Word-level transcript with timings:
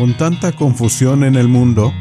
Con 0.00 0.16
tanta 0.16 0.52
confusión 0.52 1.24
en 1.24 1.34
el 1.34 1.46
mundo, 1.46 1.92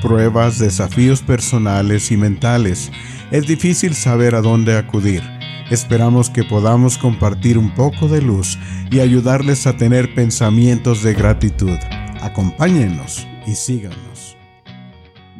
pruebas, 0.00 0.60
desafíos 0.60 1.22
personales 1.22 2.12
y 2.12 2.16
mentales, 2.16 2.92
es 3.32 3.48
difícil 3.48 3.94
saber 3.94 4.36
a 4.36 4.42
dónde 4.42 4.76
acudir. 4.76 5.24
Esperamos 5.68 6.30
que 6.30 6.44
podamos 6.44 6.98
compartir 6.98 7.58
un 7.58 7.74
poco 7.74 8.06
de 8.06 8.22
luz 8.22 8.56
y 8.92 9.00
ayudarles 9.00 9.66
a 9.66 9.76
tener 9.76 10.14
pensamientos 10.14 11.02
de 11.02 11.14
gratitud. 11.14 11.76
Acompáñenos 12.22 13.26
y 13.44 13.56
síganos. 13.56 14.36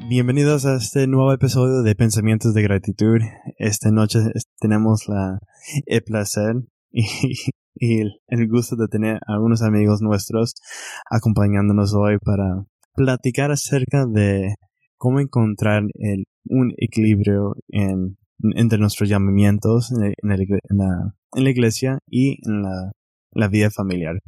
Bienvenidos 0.08 0.66
a 0.66 0.74
este 0.74 1.06
nuevo 1.06 1.32
episodio 1.32 1.82
de 1.82 1.94
Pensamientos 1.94 2.52
de 2.52 2.62
Gratitud. 2.62 3.20
Esta 3.58 3.92
noche 3.92 4.18
tenemos 4.58 5.06
la, 5.06 5.38
el 5.86 6.02
placer 6.02 6.56
y, 6.90 7.06
y 7.78 8.00
el, 8.00 8.20
el 8.28 8.48
gusto 8.48 8.76
de 8.76 8.88
tener 8.88 9.16
a 9.26 9.34
algunos 9.34 9.62
amigos 9.62 10.02
nuestros 10.02 10.54
acompañándonos 11.10 11.94
hoy 11.94 12.18
para 12.18 12.64
platicar 12.94 13.50
acerca 13.50 14.06
de 14.06 14.54
cómo 14.96 15.20
encontrar 15.20 15.84
el, 15.94 16.24
un 16.48 16.72
equilibrio 16.78 17.54
en, 17.68 18.18
entre 18.56 18.78
nuestros 18.78 19.08
llamamientos 19.08 19.92
en, 19.92 20.04
el, 20.04 20.14
en, 20.24 20.78
la, 20.78 21.14
en, 21.34 21.44
la, 21.44 21.50
iglesia 21.50 21.98
y 22.08 22.38
en 22.48 22.62
la, 22.62 23.48
vida 23.48 23.70
familiar. 23.70 24.18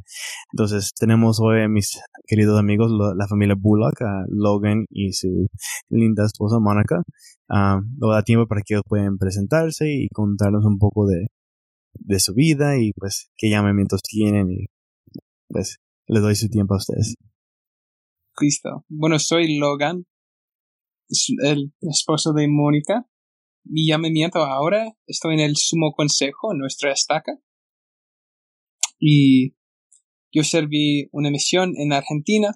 Entonces 0.53 0.91
tenemos 0.97 1.39
hoy 1.41 1.63
a 1.63 1.67
mis 1.67 1.99
queridos 2.25 2.57
amigos, 2.57 2.91
la 2.91 3.27
familia 3.27 3.55
Bullock, 3.59 3.99
Logan 4.29 4.85
y 4.89 5.11
su 5.11 5.47
linda 5.89 6.25
esposa 6.25 6.59
Mónica. 6.59 7.03
Uh, 7.49 7.81
lo 7.99 8.13
da 8.13 8.23
tiempo 8.23 8.47
para 8.47 8.61
que 8.61 8.75
ellos 8.75 8.83
puedan 8.87 9.17
presentarse 9.17 9.85
y 9.89 10.07
contarnos 10.13 10.63
un 10.63 10.77
poco 10.77 11.05
de, 11.07 11.27
de 11.93 12.19
su 12.19 12.33
vida 12.33 12.77
y 12.79 12.91
pues 12.93 13.29
qué 13.37 13.49
llamamientos 13.49 14.01
tienen 14.01 14.49
y 14.51 14.65
pues 15.47 15.77
les 16.07 16.21
doy 16.21 16.35
su 16.35 16.49
tiempo 16.49 16.73
a 16.73 16.77
ustedes. 16.77 17.15
Cristo. 18.33 18.85
Bueno, 18.89 19.19
soy 19.19 19.57
Logan, 19.57 20.05
el 21.43 21.73
esposo 21.81 22.33
de 22.33 22.47
Mónica. 22.47 23.07
Mi 23.63 23.87
llamamiento 23.87 24.39
ahora, 24.39 24.91
estoy 25.05 25.35
en 25.35 25.41
el 25.41 25.55
sumo 25.55 25.93
consejo, 25.95 26.51
en 26.51 26.59
nuestra 26.59 26.91
estaca. 26.91 27.33
Y 28.99 29.55
yo 30.31 30.43
serví 30.43 31.09
una 31.11 31.29
misión 31.29 31.73
en 31.77 31.93
Argentina 31.93 32.51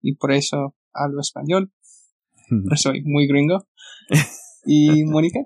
y 0.00 0.14
por 0.14 0.32
eso 0.32 0.76
hablo 0.92 1.20
español. 1.20 1.72
soy 2.76 3.02
muy 3.02 3.26
gringo. 3.26 3.66
¿Y 4.64 5.04
Mónica? 5.04 5.40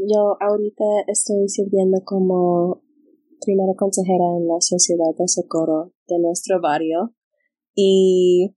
Yo 0.00 0.36
ahorita 0.40 0.84
estoy 1.08 1.48
sirviendo 1.48 1.98
como 2.04 2.84
primera 3.44 3.74
consejera 3.76 4.36
en 4.38 4.46
la 4.46 4.60
sociedad 4.60 5.12
de 5.18 5.26
socorro 5.26 5.92
de 6.06 6.20
nuestro 6.20 6.60
barrio 6.60 7.16
y 7.74 8.54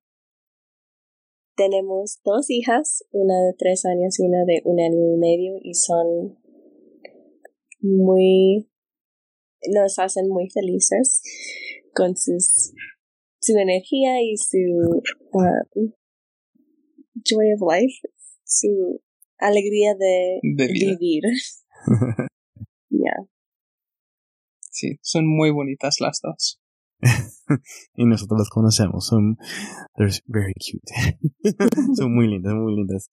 tenemos 1.56 2.22
dos 2.24 2.48
hijas, 2.52 3.04
una 3.12 3.34
de 3.42 3.56
tres 3.58 3.86
años 3.86 4.20
y 4.20 4.28
una 4.28 4.46
de 4.46 4.62
un 4.66 4.80
año 4.80 5.16
y 5.16 5.18
medio 5.18 5.54
y 5.64 5.74
son 5.74 6.38
muy, 7.80 8.70
nos 9.74 9.98
hacen 9.98 10.28
muy 10.28 10.48
felices 10.52 11.24
con 11.96 12.16
sus, 12.16 12.72
su 13.40 13.58
energía 13.58 14.22
y 14.22 14.38
su 14.38 14.60
um, 15.34 15.92
joy 17.16 17.52
of 17.54 17.62
life, 17.62 17.96
su 18.44 19.02
alegría 19.42 19.96
de, 19.96 20.40
vivir. 20.44 21.24
Ya. 22.94 23.14
Sí, 24.70 25.00
son 25.02 25.26
muy 25.26 25.50
bonitas 25.50 26.02
las 26.02 26.20
dos. 26.22 26.60
y 27.96 28.06
nosotros 28.06 28.40
las 28.40 28.50
conocemos. 28.50 29.08
Son 29.08 29.38
they're 29.96 30.14
very 30.28 30.54
cute. 30.54 31.18
son 31.96 32.14
muy 32.14 32.28
lindas, 32.28 32.54
muy 32.54 32.76
lindas. 32.76 33.10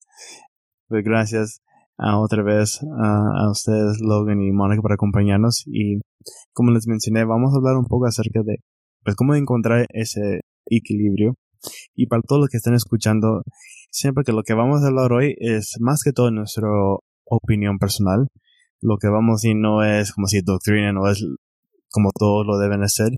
Pues 0.89 1.03
gracias 1.03 1.61
a 1.97 2.19
otra 2.19 2.43
vez 2.43 2.81
a, 3.01 3.45
a 3.45 3.49
ustedes, 3.49 3.99
Logan 4.01 4.41
y 4.41 4.51
Mónica, 4.51 4.81
por 4.81 4.93
acompañarnos. 4.93 5.63
Y 5.65 6.01
como 6.53 6.71
les 6.71 6.87
mencioné, 6.87 7.25
vamos 7.25 7.53
a 7.53 7.57
hablar 7.57 7.77
un 7.77 7.85
poco 7.85 8.05
acerca 8.05 8.41
de 8.43 8.57
pues, 9.03 9.15
cómo 9.15 9.35
encontrar 9.35 9.85
ese 9.93 10.41
equilibrio. 10.65 11.35
Y 11.95 12.07
para 12.07 12.21
todos 12.21 12.41
los 12.41 12.49
que 12.49 12.57
están 12.57 12.73
escuchando, 12.73 13.43
siempre 13.91 14.23
que 14.23 14.31
lo 14.31 14.43
que 14.43 14.53
vamos 14.53 14.83
a 14.83 14.87
hablar 14.87 15.11
hoy 15.11 15.35
es 15.39 15.75
más 15.79 16.01
que 16.03 16.11
todo 16.11 16.31
nuestra 16.31 16.67
opinión 17.25 17.77
personal. 17.77 18.27
Lo 18.81 18.97
que 18.97 19.09
vamos 19.09 19.33
a 19.33 19.37
decir 19.37 19.55
no 19.55 19.83
es 19.83 20.13
como 20.13 20.27
si 20.27 20.41
doctrina, 20.41 20.93
no 20.93 21.09
es 21.09 21.25
como 21.91 22.11
todos 22.17 22.45
lo 22.45 22.57
deben 22.57 22.83
hacer. 22.83 23.11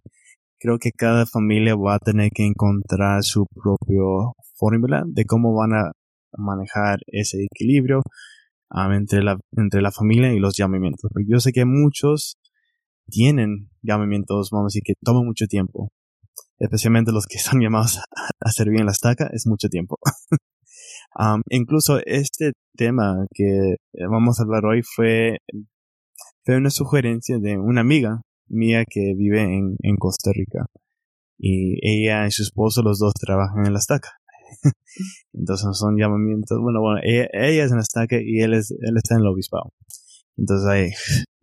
Creo 0.59 0.78
que 0.80 0.91
cada 0.91 1.25
familia 1.25 1.75
va 1.75 1.96
a 1.96 2.00
tener 2.00 2.30
que 2.34 2.46
encontrar 2.46 3.24
su 3.24 3.46
propio 3.53 4.34
fórmula 4.56 5.03
de 5.07 5.25
cómo 5.25 5.56
van 5.56 5.74
a 5.74 5.91
manejar 6.38 7.00
ese 7.07 7.46
equilibrio 7.51 8.01
um, 8.69 8.91
entre, 8.94 9.24
la, 9.24 9.38
entre 9.57 9.81
la 9.81 9.91
familia 9.91 10.34
y 10.34 10.40
los 10.40 10.56
llamamientos. 10.57 11.09
Porque 11.12 11.28
yo 11.30 11.40
sé 11.40 11.51
que 11.51 11.66
muchos 11.66 12.38
tienen 13.09 13.69
llamamientos, 13.81 14.50
vamos 14.51 14.66
a 14.66 14.72
decir, 14.72 14.84
que 14.85 14.94
toman 15.03 15.25
mucho 15.25 15.46
tiempo. 15.47 15.90
Especialmente 16.61 17.11
los 17.11 17.25
que 17.25 17.38
están 17.38 17.59
llamados 17.61 17.99
a 18.39 18.51
servir 18.51 18.79
en 18.79 18.85
la 18.85 18.91
estaca, 18.91 19.29
es 19.33 19.47
mucho 19.47 19.67
tiempo. 19.67 19.97
Um, 21.19 21.41
incluso 21.49 21.99
este 22.05 22.53
tema 22.77 23.25
que 23.33 23.75
vamos 24.09 24.39
a 24.39 24.44
hablar 24.44 24.66
hoy 24.66 24.81
fue, 24.81 25.39
fue 26.45 26.55
una 26.55 26.69
sugerencia 26.69 27.38
de 27.38 27.57
una 27.57 27.81
amiga 27.81 28.21
mía 28.47 28.85
que 28.89 29.13
vive 29.17 29.41
en, 29.41 29.75
en 29.81 29.97
Costa 29.97 30.31
Rica. 30.33 30.67
Y 31.38 31.79
ella 31.81 32.27
y 32.27 32.31
su 32.31 32.44
esposo, 32.44 32.81
los 32.81 33.00
dos 33.00 33.13
trabajan 33.13 33.66
en 33.66 33.73
la 33.73 33.79
estaca. 33.79 34.09
Entonces 35.33 35.77
son 35.77 35.97
llamamientos, 35.97 36.57
bueno, 36.61 36.79
bueno, 36.79 37.01
ella, 37.03 37.27
es 37.33 37.71
en 37.71 37.77
la 37.77 37.83
estaca 37.83 38.17
y 38.21 38.39
él, 38.39 38.53
es, 38.53 38.71
él 38.71 38.95
está 38.95 39.16
en 39.16 39.21
el 39.21 39.27
obispado. 39.27 39.73
Entonces 40.38 40.67
ahí, 40.69 40.89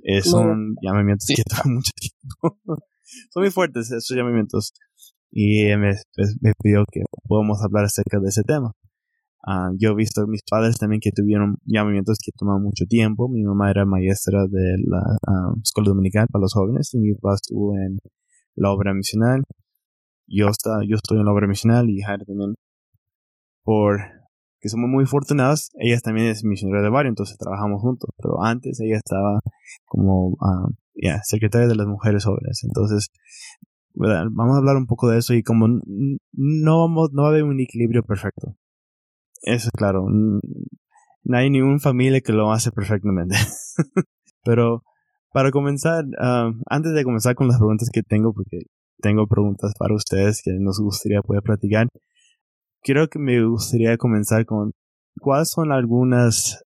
eh, 0.02 0.22
son 0.22 0.76
llamamientos 0.82 1.26
que 1.28 1.42
toman 1.42 1.74
mucho 1.74 1.92
tiempo. 1.94 2.58
son 3.30 3.42
muy 3.42 3.50
fuertes 3.50 3.90
esos 3.90 4.16
llamamientos. 4.16 4.72
Y 5.30 5.66
me, 5.76 5.94
pues, 6.14 6.36
me 6.40 6.52
pidió 6.62 6.84
que 6.90 7.02
podamos 7.26 7.62
hablar 7.62 7.84
acerca 7.84 8.18
de 8.20 8.28
ese 8.28 8.42
tema. 8.42 8.72
Uh, 9.46 9.74
yo 9.78 9.90
he 9.90 9.94
visto 9.94 10.26
mis 10.26 10.42
padres 10.42 10.78
también 10.78 11.00
que 11.00 11.12
tuvieron 11.12 11.56
llamamientos 11.64 12.18
que 12.22 12.32
toman 12.36 12.62
mucho 12.62 12.84
tiempo. 12.86 13.28
Mi 13.28 13.42
mamá 13.44 13.70
era 13.70 13.84
maestra 13.86 14.46
de 14.48 14.76
la 14.86 14.98
uh, 14.98 15.60
escuela 15.62 15.90
dominical 15.90 16.26
para 16.30 16.42
los 16.42 16.52
jóvenes 16.54 16.92
y 16.94 16.98
mi 16.98 17.14
papá 17.14 17.34
estuvo 17.34 17.76
en 17.76 17.98
la 18.56 18.70
obra 18.72 18.94
misional. 18.94 19.44
Yo, 20.26 20.48
está, 20.48 20.80
yo 20.86 20.96
estoy 20.96 21.18
en 21.18 21.24
la 21.24 21.32
obra 21.32 21.46
misional 21.46 21.88
y 21.88 22.02
Jair 22.02 22.24
también. 22.26 22.54
Por 23.62 24.00
que 24.60 24.68
somos 24.68 24.90
muy 24.90 25.04
afortunados, 25.04 25.70
ella 25.78 26.00
también 26.00 26.26
es 26.26 26.42
misionera 26.42 26.82
de 26.82 26.90
barrio, 26.90 27.10
entonces 27.10 27.38
trabajamos 27.38 27.80
juntos. 27.80 28.10
Pero 28.16 28.42
antes 28.42 28.80
ella 28.80 28.96
estaba 28.96 29.40
como 29.86 30.30
uh, 30.30 30.74
secretaria 31.22 31.68
de 31.68 31.76
las 31.76 31.86
mujeres 31.86 32.24
jóvenes. 32.24 32.64
Entonces, 32.64 33.08
vamos 33.98 34.54
a 34.54 34.58
hablar 34.58 34.76
un 34.76 34.86
poco 34.86 35.08
de 35.08 35.18
eso 35.18 35.34
y 35.34 35.42
como 35.42 35.68
no, 35.68 36.78
vamos, 36.80 37.10
no 37.12 37.22
va 37.22 37.28
a 37.28 37.30
haber 37.32 37.44
un 37.44 37.60
equilibrio 37.60 38.02
perfecto 38.02 38.56
eso, 39.42 39.70
claro. 39.72 40.06
No 40.08 41.36
hay 41.36 41.50
ninguna 41.50 41.78
familia 41.78 42.20
que 42.20 42.32
lo 42.32 42.52
hace 42.52 42.70
perfectamente. 42.70 43.36
Pero 44.44 44.82
para 45.32 45.50
comenzar, 45.50 46.04
ah, 46.18 46.50
antes 46.68 46.94
de 46.94 47.04
comenzar 47.04 47.34
con 47.34 47.48
las 47.48 47.58
preguntas 47.58 47.90
que 47.92 48.02
tengo, 48.02 48.32
porque 48.32 48.62
tengo 49.00 49.26
preguntas 49.26 49.72
para 49.78 49.94
ustedes 49.94 50.42
que 50.42 50.52
nos 50.58 50.80
gustaría 50.80 51.22
poder 51.22 51.42
platicar, 51.42 51.88
creo 52.82 53.08
que 53.08 53.18
me 53.18 53.44
gustaría 53.44 53.96
comenzar 53.96 54.46
con 54.46 54.72
cuáles 55.20 55.50
son 55.50 55.72
algunos 55.72 56.62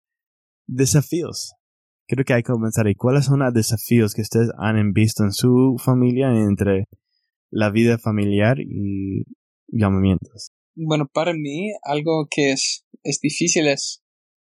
desafíos. 0.66 1.54
Creo 2.06 2.24
que 2.24 2.34
hay 2.34 2.42
que 2.42 2.52
comenzar 2.52 2.86
ahí. 2.86 2.94
¿Cuáles 2.94 3.26
son 3.26 3.40
los 3.40 3.54
desafíos 3.54 4.14
que 4.14 4.22
ustedes 4.22 4.50
han 4.58 4.92
visto 4.92 5.24
en 5.24 5.32
su 5.32 5.76
familia 5.82 6.30
entre 6.30 6.86
la 7.52 7.70
vida 7.70 7.98
familiar 7.98 8.58
y 8.58 9.24
llamamientos? 9.68 10.50
bueno, 10.74 11.06
para 11.12 11.32
mí 11.34 11.72
algo 11.82 12.26
que 12.30 12.52
es, 12.52 12.84
es 13.02 13.20
difícil 13.20 13.68
es 13.68 14.02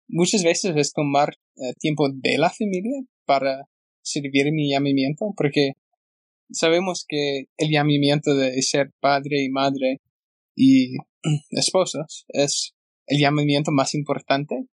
muchas 0.09 0.45
veces 0.45 0.75
es 0.77 0.93
tomar 0.93 1.35
eh, 1.57 1.75
tiempo 1.79 2.09
de 2.11 2.39
la 2.39 2.51
familia 2.51 3.03
para 3.25 3.69
servir 4.03 4.53
mi 4.53 4.71
llamamiento, 4.71 5.33
porque 5.37 5.73
sabemos 6.51 7.05
que 7.09 7.47
el 7.57 7.71
llamamiento 7.71 8.35
de 8.35 8.63
ser 8.63 8.93
padre 9.01 9.43
y 9.43 9.51
madre 9.51 10.01
y 10.55 10.97
esposos 11.51 12.25
es 12.29 12.75
el 13.07 13.21
llamamiento 13.21 13.73
más 13.73 13.95
importante, 13.95 14.67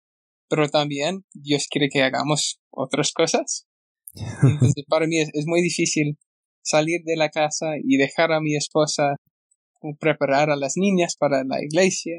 pero 0.50 0.70
también 0.70 1.26
Dios 1.34 1.68
quiere 1.70 1.90
que 1.90 2.04
hagamos 2.04 2.60
otras 2.70 3.12
cosas. 3.12 3.68
Entonces, 4.44 4.86
para 4.88 5.08
mí 5.08 5.20
es, 5.20 5.30
es 5.34 5.46
muy 5.48 5.62
difícil 5.62 6.18
salir 6.64 7.02
de 7.04 7.16
la 7.16 7.30
casa 7.30 7.74
y 7.84 7.98
dejar 7.98 8.32
a 8.32 8.42
mi 8.42 8.56
esposa 8.56 9.16
preparar 10.00 10.50
a 10.50 10.56
las 10.56 10.74
niñas 10.78 11.16
para 11.18 11.44
la 11.44 11.62
iglesia 11.62 12.16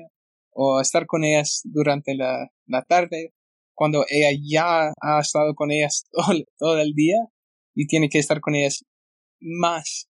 o 0.53 0.81
estar 0.81 1.07
con 1.07 1.25
ellas 1.25 1.63
durante 1.65 2.15
la, 2.15 2.49
la 2.67 2.83
tarde 2.83 3.33
cuando 3.75 4.05
ella 4.09 4.39
ya 4.41 4.93
ha 5.01 5.21
estado 5.21 5.55
con 5.55 5.71
ellas 5.71 6.05
todo, 6.59 6.79
el 6.79 6.93
día 6.95 7.17
y 7.75 7.87
tiene 7.87 8.09
que 8.09 8.19
estar 8.19 8.41
con 8.41 8.55
ellas 8.55 8.85
más 9.41 10.09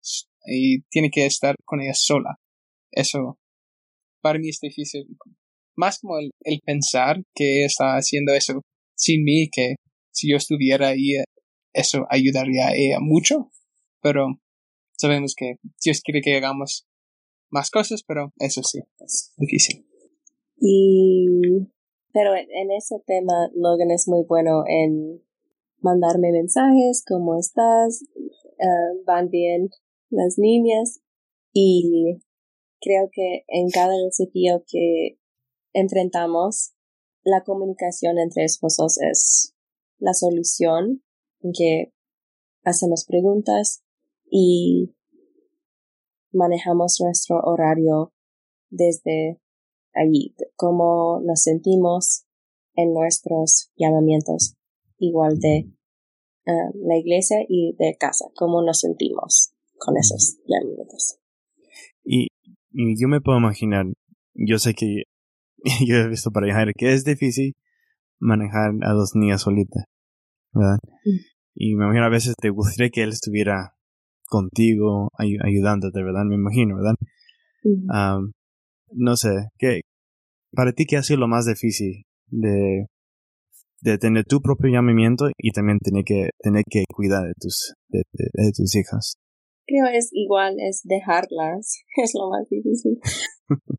y 0.47 0.83
tiene 0.91 1.11
que 1.11 1.27
estar 1.27 1.55
con 1.65 1.81
ellas 1.81 2.01
sola. 2.03 2.37
eso 2.93 3.37
para 4.23 4.39
mí 4.39 4.51
es 4.51 4.61
difícil. 4.61 5.07
Más 5.77 5.99
como 6.01 6.19
el, 6.19 6.31
el 6.45 6.61
pensar 6.61 7.23
que 7.35 7.65
está 7.65 7.97
haciendo 7.97 8.35
eso 8.35 8.61
sin 8.95 9.25
mí, 9.25 9.49
que 9.51 9.77
si 10.13 10.31
yo 10.31 10.37
estuviera 10.37 10.89
ahí, 10.89 11.15
eso 11.73 12.07
ayudaría 12.11 12.69
a 12.69 12.75
ella 12.75 12.99
mucho. 13.01 13.51
Pero 14.03 14.41
sabemos 14.93 15.35
que 15.37 15.57
Dios 15.83 16.01
quiere 16.03 16.21
que 16.21 16.37
hagamos 16.37 16.89
más 17.51 17.71
cosas, 17.71 18.03
pero 18.03 18.33
eso 18.39 18.63
sí, 18.63 18.81
es 18.99 19.33
difícil. 19.37 19.87
Y, 20.57 21.27
pero 22.13 22.35
en 22.35 22.71
ese 22.71 22.97
tema, 23.07 23.51
Logan 23.55 23.91
es 23.91 24.07
muy 24.09 24.25
bueno 24.25 24.65
en 24.67 25.23
mandarme 25.81 26.33
mensajes, 26.33 27.05
¿cómo 27.07 27.39
estás? 27.39 28.05
Ah, 28.61 28.93
¿Van 29.07 29.31
bien 29.31 29.71
las 30.11 30.39
niñas? 30.39 31.01
Y 31.53 32.21
creo 32.81 33.09
que 33.13 33.45
en 33.49 33.71
cada 33.71 33.95
desafío 33.97 34.63
que 34.67 35.19
enfrentamos, 35.73 36.73
la 37.23 37.43
comunicación 37.45 38.19
entre 38.19 38.45
esposos 38.45 38.99
es 39.01 39.55
la 39.99 40.15
solución 40.15 41.03
en 41.43 41.53
que 41.53 41.93
hacemos 42.65 43.05
preguntas 43.05 43.83
y 44.31 44.95
manejamos 46.33 47.01
nuestro 47.01 47.41
horario 47.41 48.13
desde 48.71 49.41
allí, 49.95 50.35
cómo 50.57 51.21
nos 51.25 51.43
sentimos 51.43 52.25
en 52.75 52.93
nuestros 52.95 53.71
llamamientos, 53.77 54.57
igual 54.99 55.39
de 55.41 55.71
ah, 56.47 56.71
la 56.75 56.97
iglesia 56.97 57.39
y 57.49 57.75
de 57.77 57.97
casa, 57.99 58.27
cómo 58.37 58.63
nos 58.63 58.81
sentimos 58.81 59.53
con 59.79 59.97
esos 59.97 60.39
llamamientos. 60.47 61.19
Y, 62.05 62.29
y 62.71 63.01
yo 63.01 63.09
me 63.09 63.21
puedo 63.21 63.39
imaginar, 63.39 63.87
yo 64.35 64.59
sé 64.59 64.75
que 64.75 65.05
yo 65.87 65.97
he 65.97 66.09
visto 66.09 66.31
para 66.31 66.53
Jair 66.53 66.73
que 66.77 66.93
es 66.93 67.05
difícil 67.05 67.55
manejar 68.21 68.73
a 68.83 68.93
dos 68.93 69.13
niñas 69.15 69.43
solitas, 69.43 69.85
¿verdad? 70.53 70.79
Y 71.55 71.75
me 71.75 71.85
imagino 71.85 72.05
a 72.05 72.11
veces 72.11 72.35
te 72.41 72.51
gustaría 72.51 72.91
que 72.91 73.03
él 73.03 73.11
estuviera 73.11 73.75
contigo, 74.31 75.11
ayudándote, 75.19 76.03
¿verdad? 76.03 76.25
Me 76.25 76.37
imagino, 76.37 76.77
¿verdad? 76.77 76.95
no 78.93 79.17
sé, 79.17 79.49
¿qué, 79.59 79.83
para 80.53 80.73
ti 80.73 80.87
qué 80.87 80.97
ha 80.97 81.03
sido 81.03 81.21
lo 81.21 81.29
más 81.29 81.47
difícil 81.47 82.05
de, 82.29 82.87
de 83.83 83.99
tener 83.99 84.25
tu 84.25 84.41
propio 84.41 84.71
llamamiento 84.71 85.27
y 85.37 85.51
también 85.51 85.79
tener 85.79 86.05
que, 86.05 86.31
tener 86.39 86.65
que 86.69 86.85
cuidar 86.95 87.25
de 87.25 87.35
tus, 87.39 87.75
de, 87.89 88.03
de, 88.13 88.53
tus 88.53 88.75
hijas? 88.77 89.17
Creo 89.67 89.87
es 89.93 90.11
igual, 90.13 90.57
es 90.59 90.83
dejarlas, 90.85 91.83
es 92.03 92.13
lo 92.15 92.31
más 92.31 92.49
difícil. 92.49 92.99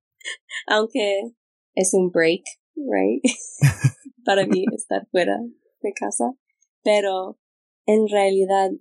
Aunque 0.68 1.33
es 1.75 1.94
un 1.94 2.12
break, 2.12 2.44
right? 2.75 3.24
para 4.25 4.45
mí 4.45 4.65
estar 4.75 5.07
fuera 5.09 5.38
de 5.81 5.94
casa. 5.94 6.31
Pero 6.83 7.39
en 7.86 8.07
realidad 8.07 8.71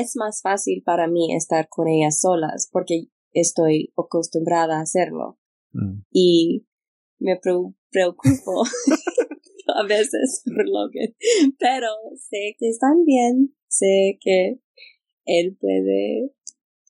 es 0.00 0.16
más 0.16 0.40
fácil 0.42 0.82
para 0.84 1.06
mí 1.06 1.34
estar 1.34 1.68
con 1.68 1.88
ellas 1.88 2.20
solas 2.20 2.68
porque 2.72 3.08
estoy 3.32 3.92
acostumbrada 3.96 4.78
a 4.78 4.82
hacerlo. 4.82 5.38
Mm. 5.72 6.02
Y 6.10 6.66
me 7.18 7.38
preocupo 7.38 8.64
a 9.76 9.86
veces 9.86 10.42
por 10.44 10.66
Logan. 10.66 11.14
Pero 11.58 11.88
sé 12.18 12.56
que 12.58 12.68
están 12.68 13.04
bien. 13.04 13.54
Sé 13.68 14.18
que 14.20 14.60
él 15.24 15.56
puede 15.60 16.32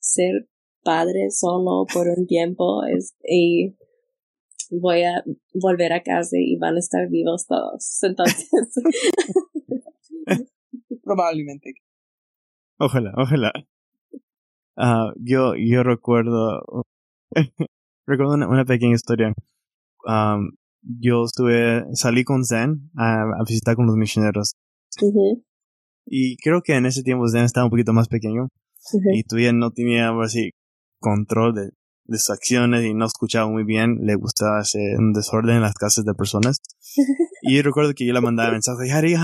ser 0.01 0.49
padre 0.83 1.31
solo 1.31 1.87
por 1.93 2.09
un 2.09 2.27
tiempo 2.27 2.83
y 3.25 3.77
voy 4.71 5.03
a 5.03 5.23
volver 5.55 5.93
a 5.93 6.03
casa 6.03 6.37
y 6.39 6.57
van 6.57 6.77
a 6.77 6.81
estar 6.81 7.09
vivos 7.09 7.47
todos. 7.47 7.99
Entonces. 8.03 8.49
Probablemente. 11.03 11.75
Ojalá, 12.85 13.13
ojalá. 13.17 13.53
Uh, 14.77 15.13
yo, 15.17 15.55
yo 15.55 15.85
recuerdo, 15.85 16.85
recuerdo 18.07 18.35
una, 18.35 18.65
pequeña 18.65 18.97
historia. 18.97 19.33
Um, 20.05 20.51
yo 20.83 21.23
estuve, 21.25 21.85
salí 21.95 22.25
con 22.25 22.45
Zen 22.45 22.91
a, 22.97 23.25
visitar 23.47 23.77
con 23.77 23.87
los 23.87 23.95
misioneros. 23.95 24.55
Y 26.07 26.37
creo 26.39 26.63
que 26.63 26.75
en 26.75 26.87
ese 26.87 27.05
tiempo 27.05 27.29
Zen 27.29 27.45
estaba 27.45 27.67
un 27.67 27.71
poquito 27.71 27.93
más 27.93 28.09
pequeño. 28.09 28.49
Y 29.15 29.23
todavía 29.23 29.53
no 29.53 29.71
tenía 29.71 30.11
así 30.21 30.51
control 30.99 31.55
de, 31.55 31.71
de 32.07 32.19
sus 32.19 32.31
acciones 32.31 32.85
y 32.85 32.95
no 32.95 33.07
escuchaba 33.07 33.49
muy 33.49 33.63
bien. 33.63 33.99
Le 34.03 34.17
gustaba 34.17 34.59
hacer 34.59 34.99
un 34.99 35.13
desorden 35.13 35.55
en 35.55 35.63
las 35.63 35.75
casas 35.75 36.05
de 36.05 36.15
personas. 36.15 36.59
y 37.43 37.63
recuerdo 37.63 37.93
que 37.95 38.05
yo 38.05 38.13
le 38.13 38.21
mandaba 38.21 38.51
mensajes, 38.51 38.91
Harry, 38.91 39.15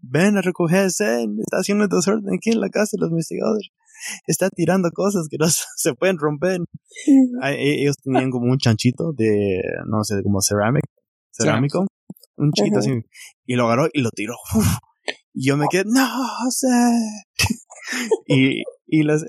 ven 0.00 0.36
a 0.36 0.42
recogerse, 0.42 1.24
está 1.40 1.58
haciendo 1.58 1.88
desorden 1.88 2.34
aquí 2.34 2.50
en 2.50 2.60
la 2.60 2.68
casa 2.68 2.96
de 2.96 3.02
los 3.02 3.10
investigadores. 3.10 3.68
Está 4.26 4.48
tirando 4.50 4.90
cosas 4.92 5.28
que 5.28 5.38
no 5.38 5.46
se 5.76 5.94
pueden 5.94 6.18
romper. 6.18 6.60
E, 7.44 7.82
ellos 7.82 7.96
tenían 8.02 8.30
como 8.30 8.50
un 8.50 8.58
chanchito 8.58 9.12
de, 9.12 9.60
no 9.86 10.04
sé, 10.04 10.22
como 10.22 10.40
cerámico, 10.40 10.88
cerámico, 11.32 11.86
un 12.36 12.52
chiquito 12.52 12.78
así, 12.78 12.92
y 13.46 13.54
lo 13.54 13.66
agarró 13.66 13.88
y 13.92 14.02
lo 14.02 14.10
tiró. 14.10 14.34
Y 15.34 15.48
yo 15.48 15.56
me 15.56 15.66
quedé, 15.70 15.84
no 15.86 16.50
sé. 16.50 16.66
y, 18.26 18.62
y 18.86 19.02
los, 19.02 19.24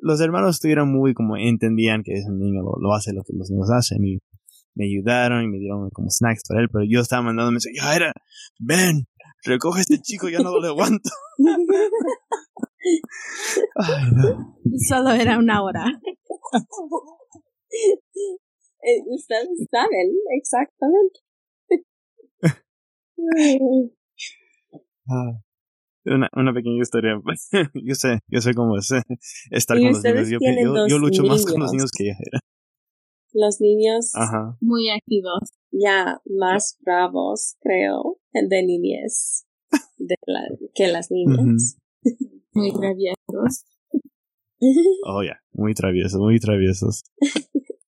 los 0.00 0.20
hermanos 0.20 0.56
estuvieron 0.56 0.90
muy 0.90 1.14
como 1.14 1.36
entendían 1.36 2.02
que 2.02 2.12
un 2.26 2.38
niño 2.38 2.62
lo, 2.62 2.72
lo, 2.80 2.94
hace 2.94 3.12
lo 3.12 3.22
que 3.22 3.32
los 3.32 3.50
niños 3.50 3.70
hacen 3.70 4.04
y 4.04 4.18
me 4.74 4.86
ayudaron 4.86 5.44
y 5.44 5.48
me 5.48 5.58
dieron 5.58 5.90
como 5.90 6.08
snacks 6.10 6.42
para 6.48 6.62
él, 6.62 6.68
pero 6.72 6.84
yo 6.88 7.00
estaba 7.00 7.22
mandando 7.22 7.52
mensajes, 7.52 7.78
ya 7.80 7.94
era, 7.94 8.12
ven, 8.58 9.06
recoge 9.44 9.80
a 9.80 9.82
este 9.82 10.00
chico, 10.00 10.28
ya 10.28 10.38
no 10.38 10.58
lo 10.58 10.68
aguanto. 10.68 11.10
Solo 14.88 15.10
era 15.12 15.38
una 15.38 15.62
hora. 15.62 15.84
Eh, 18.84 19.00
ustedes 19.06 19.48
saben, 19.70 20.10
exactamente. 20.36 21.20
Ah, 25.08 25.40
una, 26.04 26.28
una 26.34 26.52
pequeña 26.52 26.82
historia. 26.82 27.12
yo 27.74 27.94
sé, 27.94 28.18
yo 28.26 28.40
sé 28.40 28.54
cómo 28.54 28.76
es 28.76 28.90
eh, 28.90 29.02
estar 29.52 29.78
con 29.78 29.92
los 29.92 30.02
niños. 30.02 30.28
Yo, 30.28 30.38
yo, 30.88 30.98
lucho 30.98 31.22
más 31.22 31.46
con 31.46 31.60
los 31.60 31.72
niños 31.72 31.90
que 31.96 32.06
ella 32.06 32.16
era. 32.26 32.40
Los 33.32 33.60
niños 33.60 34.10
Ajá. 34.14 34.56
muy 34.60 34.90
activos. 34.90 35.52
Ya, 35.70 36.20
más 36.26 36.76
bravos, 36.80 37.56
creo, 37.60 38.18
de 38.32 38.62
niñez 38.62 39.44
de 39.98 40.16
la, 40.26 40.40
que 40.74 40.88
las 40.88 41.10
niñas. 41.10 41.78
Muy 42.52 42.72
traviesos. 42.72 43.64
Oh, 45.04 45.24
ya, 45.24 45.40
muy 45.50 45.74
traviesos, 45.74 46.20
muy 46.20 46.38
traviesos. 46.38 47.02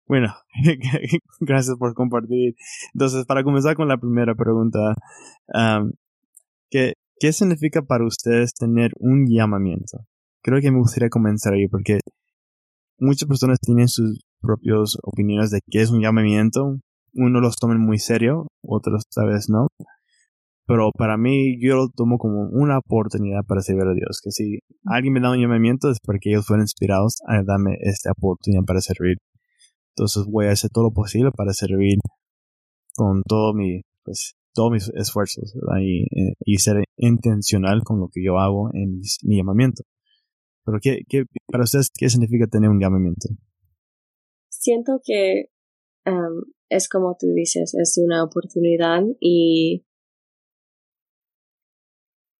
Bueno, 0.07 0.33
gracias 1.41 1.77
por 1.77 1.95
compartir. 1.95 2.55
Entonces, 2.95 3.27
para 3.27 3.43
comenzar 3.43 3.75
con 3.75 3.89
la 3.89 3.99
primera 3.99 4.37
pregunta, 4.37 4.95
¿qué, 6.71 6.93
¿qué 7.19 7.33
significa 7.33 7.83
para 7.83 8.07
ustedes 8.07 8.55
tener 8.55 8.93
un 9.01 9.27
llamamiento? 9.29 10.07
Creo 10.45 10.61
que 10.61 10.71
me 10.71 10.79
gustaría 10.79 11.09
comenzar 11.09 11.55
ahí 11.55 11.67
porque 11.67 11.99
muchas 13.01 13.29
personas 13.29 13.59
tienen 13.59 13.89
sus 13.89 14.21
propias 14.41 14.97
opiniones 15.03 15.51
de 15.51 15.61
qué 15.69 15.81
es 15.83 15.91
un 15.91 16.01
llamamiento. 16.01 16.79
Unos 17.15 17.43
los 17.43 17.57
toman 17.57 17.81
muy 17.81 17.99
serio, 17.99 18.47
otros 18.63 19.03
tal 19.13 19.31
vez 19.31 19.49
no. 19.49 19.67
Pero 20.71 20.93
para 20.97 21.17
mí 21.17 21.59
yo 21.61 21.75
lo 21.75 21.89
tomo 21.89 22.17
como 22.17 22.49
una 22.53 22.79
oportunidad 22.79 23.41
para 23.45 23.61
servir 23.61 23.89
a 23.89 23.93
Dios. 23.93 24.21
Que 24.23 24.31
si 24.31 24.61
alguien 24.85 25.15
me 25.15 25.21
da 25.21 25.33
un 25.33 25.41
llamamiento 25.41 25.91
es 25.91 25.99
porque 26.00 26.31
ellos 26.31 26.47
fueron 26.47 26.62
inspirados 26.62 27.17
a 27.27 27.43
darme 27.43 27.77
esta 27.81 28.12
oportunidad 28.12 28.62
para 28.65 28.81
servir. 28.81 29.17
Entonces 29.97 30.27
voy 30.31 30.47
a 30.47 30.53
hacer 30.53 30.71
todo 30.71 30.85
lo 30.85 30.93
posible 30.93 31.33
para 31.37 31.53
servir 31.55 31.99
con 32.95 33.25
todo 33.27 33.53
mi, 33.53 33.81
pues, 34.05 34.35
todos 34.55 34.71
mis 34.71 34.89
esfuerzos 34.95 35.53
y, 35.81 36.03
eh, 36.03 36.35
y, 36.45 36.59
ser 36.59 36.85
intencional 36.97 37.83
con 37.83 37.99
lo 37.99 38.09
que 38.09 38.23
yo 38.25 38.39
hago 38.39 38.71
en 38.73 39.00
mi, 39.25 39.39
llamamiento. 39.39 39.83
Pero 40.65 40.79
¿qué, 40.81 41.00
qué, 41.09 41.25
para 41.49 41.65
ustedes, 41.65 41.91
¿qué 41.93 42.09
significa 42.09 42.47
tener 42.47 42.71
un 42.71 42.79
llamamiento? 42.79 43.29
Siento 44.49 45.00
que 45.03 45.47
um, 46.07 46.45
es 46.69 46.89
como 46.89 47.17
tú 47.19 47.27
dices, 47.35 47.75
es 47.75 47.99
una 48.00 48.23
oportunidad 48.23 49.03
y 49.19 49.85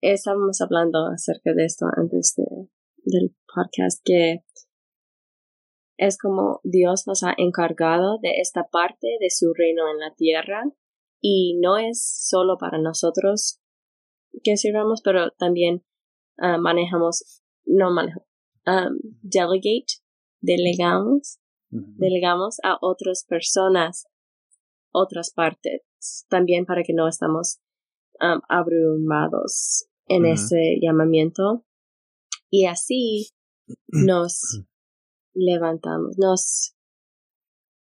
estábamos 0.01 0.61
hablando 0.61 1.07
acerca 1.07 1.53
de 1.55 1.65
esto 1.65 1.87
antes 1.97 2.35
de, 2.37 2.45
del 3.05 3.35
podcast, 3.53 4.01
que 4.05 4.45
es 5.97 6.19
como 6.19 6.61
Dios 6.65 7.07
nos 7.07 7.23
ha 7.23 7.35
encargado 7.37 8.19
de 8.23 8.41
esta 8.41 8.69
parte 8.69 9.09
de 9.21 9.31
su 9.31 9.53
reino 9.55 9.89
en 9.91 9.99
la 9.99 10.15
tierra 10.15 10.63
y 11.21 11.59
no 11.61 11.77
es 11.77 12.03
solo 12.03 12.57
para 12.59 12.79
nosotros 12.79 13.61
que 14.43 14.57
sirvamos, 14.57 15.03
pero 15.03 15.33
también 15.33 15.85
uh, 16.39 16.59
manejamos, 16.59 17.43
no 17.67 17.91
manejamos, 17.91 18.29
um, 18.67 18.99
delegate, 19.23 20.01
delegamos 20.41 21.41
delegamos 21.71 22.59
a 22.65 22.77
otras 22.81 23.25
personas 23.25 24.07
otras 24.93 25.33
partes 25.33 25.83
también 26.29 26.67
para 26.67 26.83
que 26.83 26.93
no 26.93 27.07
estamos 27.07 27.61
um, 28.21 28.41
abrumados 28.49 29.87
en 30.11 30.27
ese 30.27 30.79
llamamiento 30.83 31.65
y 32.51 32.67
así 32.67 33.29
nos 33.87 34.65
levantamos, 35.33 36.19
nos 36.19 36.75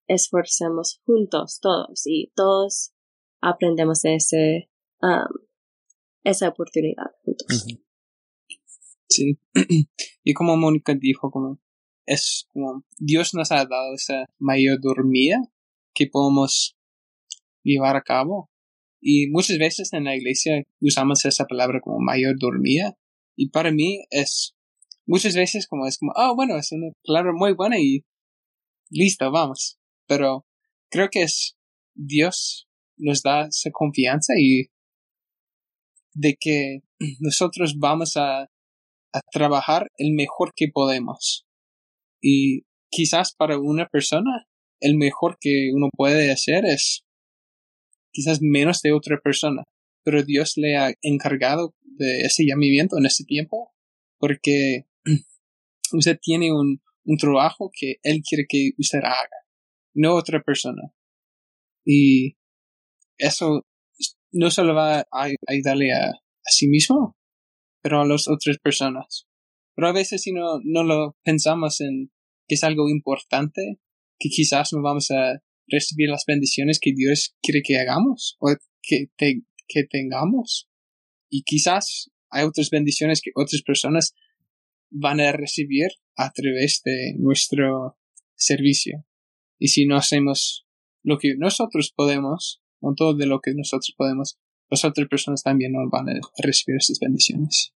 esforzamos 0.07 1.01
juntos 1.07 1.61
todos 1.63 2.03
y 2.05 2.31
todos 2.37 2.93
aprendemos 3.41 4.03
de 4.03 4.17
ese 4.17 4.71
um, 5.01 5.47
esa 6.23 6.49
oportunidad 6.49 7.07
juntos. 7.25 7.67
Sí. 9.09 9.39
y 10.23 10.35
como 10.35 10.57
Mónica 10.59 10.95
dijo, 10.95 11.31
como 11.31 11.59
es 12.07 12.47
como 12.53 12.85
Dios 12.99 13.35
nos 13.35 13.51
ha 13.51 13.65
dado 13.65 13.95
esa 13.95 14.27
mayordomía 14.39 15.41
que 15.95 16.07
podemos 16.07 16.77
llevar 17.63 17.97
a 17.97 18.03
cabo. 18.03 18.50
Y 19.01 19.29
muchas 19.31 19.59
veces 19.59 19.93
en 19.93 20.05
la 20.05 20.17
iglesia 20.17 20.63
usamos 20.81 21.25
esa 21.25 21.47
palabra 21.47 21.81
como 21.81 21.99
mayordomía. 22.01 22.97
Y 23.37 23.49
para 23.49 23.73
mí 23.73 24.05
es 24.11 24.55
muchas 25.07 25.35
veces 25.35 25.67
como 25.67 25.87
es 25.87 25.99
como, 25.99 26.13
oh, 26.15 26.35
bueno, 26.35 26.57
es 26.57 26.71
una 26.73 26.93
palabra 27.05 27.33
muy 27.35 27.55
buena 27.55 27.79
y 27.79 28.05
listo, 28.91 29.31
vamos. 29.31 29.79
Pero 30.07 30.47
creo 30.91 31.09
que 31.11 31.23
es 31.23 31.57
Dios 31.95 32.69
nos 32.97 33.23
da 33.23 33.47
esa 33.47 33.71
confianza 33.71 34.35
y 34.39 34.69
de 36.13 36.37
que 36.39 36.81
nosotros 37.21 37.77
vamos 37.79 38.17
a, 38.17 38.43
a 38.43 39.21
trabajar 39.33 39.89
el 39.97 40.13
mejor 40.13 40.53
que 40.55 40.69
podemos. 40.73 41.47
Y 42.21 42.65
quizás 42.91 43.35
para 43.35 43.59
una 43.59 43.87
persona, 43.87 44.47
el 44.81 44.97
mejor 44.97 45.39
que 45.41 45.71
uno 45.75 45.89
puede 45.97 46.31
hacer 46.31 46.65
es 46.67 47.05
quizás 48.13 48.41
menos 48.41 48.81
de 48.83 48.93
otra 48.93 49.19
persona. 49.21 49.65
Pero 50.05 50.23
Dios 50.23 50.55
le 50.57 50.77
ha 50.77 50.93
encargado 51.03 51.75
de 51.83 52.23
ese 52.23 52.45
llamamiento 52.47 52.99
en 52.99 53.07
ese 53.07 53.25
tiempo 53.25 53.73
porque 54.19 54.87
usted 55.93 56.19
tiene 56.21 56.53
un, 56.53 56.81
un 57.05 57.17
trabajo 57.17 57.71
que 57.73 57.97
Él 58.03 58.23
quiere 58.27 58.47
que 58.49 58.71
usted 58.79 59.01
haga, 59.01 59.29
no 59.95 60.15
otra 60.15 60.43
persona. 60.43 60.83
Y 61.85 62.37
eso 63.19 63.67
no 64.33 64.51
solo 64.51 64.75
va 64.75 65.01
a 65.01 65.29
ayudarle 65.47 65.93
a, 65.93 66.07
a 66.09 66.51
sí 66.51 66.69
mismo, 66.69 67.17
pero 67.83 68.01
a 68.01 68.07
las 68.07 68.29
otras 68.29 68.59
personas. 68.59 69.27
Pero 69.75 69.89
a 69.89 69.93
veces 69.93 70.23
si 70.23 70.33
no, 70.33 70.61
no 70.65 70.83
lo 70.85 71.17
pensamos 71.23 71.81
en 71.81 72.11
que 72.47 72.55
es 72.55 72.65
algo 72.65 72.89
importante, 72.89 73.81
que 74.19 74.29
quizás 74.29 74.73
no 74.73 74.83
vamos 74.83 75.11
a 75.11 75.43
recibir 75.71 76.09
las 76.11 76.25
bendiciones 76.27 76.79
que 76.81 76.93
Dios 76.95 77.35
quiere 77.43 77.63
que 77.63 77.79
hagamos 77.79 78.37
o 78.41 78.55
que, 78.83 79.07
te- 79.17 79.43
que 79.69 79.85
tengamos. 79.85 80.69
Y 81.31 81.43
quizás 81.43 82.11
hay 82.31 82.45
otras 82.45 82.71
bendiciones 82.71 83.21
que 83.23 83.31
otras 83.35 83.63
personas 83.63 84.15
van 84.91 85.21
a 85.21 85.33
recibir 85.33 85.89
a 86.17 86.31
través 86.33 86.83
de 86.85 87.15
nuestro 87.19 87.97
servicio. 88.35 89.05
Y 89.59 89.69
si 89.69 89.87
no 89.87 89.97
hacemos 89.97 90.67
lo 91.03 91.19
que 91.19 91.35
nosotros 91.37 91.93
podemos, 91.95 92.63
con 92.81 92.95
todo 92.95 93.15
de 93.15 93.27
lo 93.27 93.41
que 93.41 93.53
nosotros 93.55 93.95
podemos, 93.97 94.39
las 94.69 94.85
otras 94.85 95.09
personas 95.09 95.43
también 95.43 95.73
no 95.73 95.89
van 95.91 96.09
a 96.09 96.13
recibir 96.43 96.77
esas 96.79 96.99
bendiciones. 97.01 97.73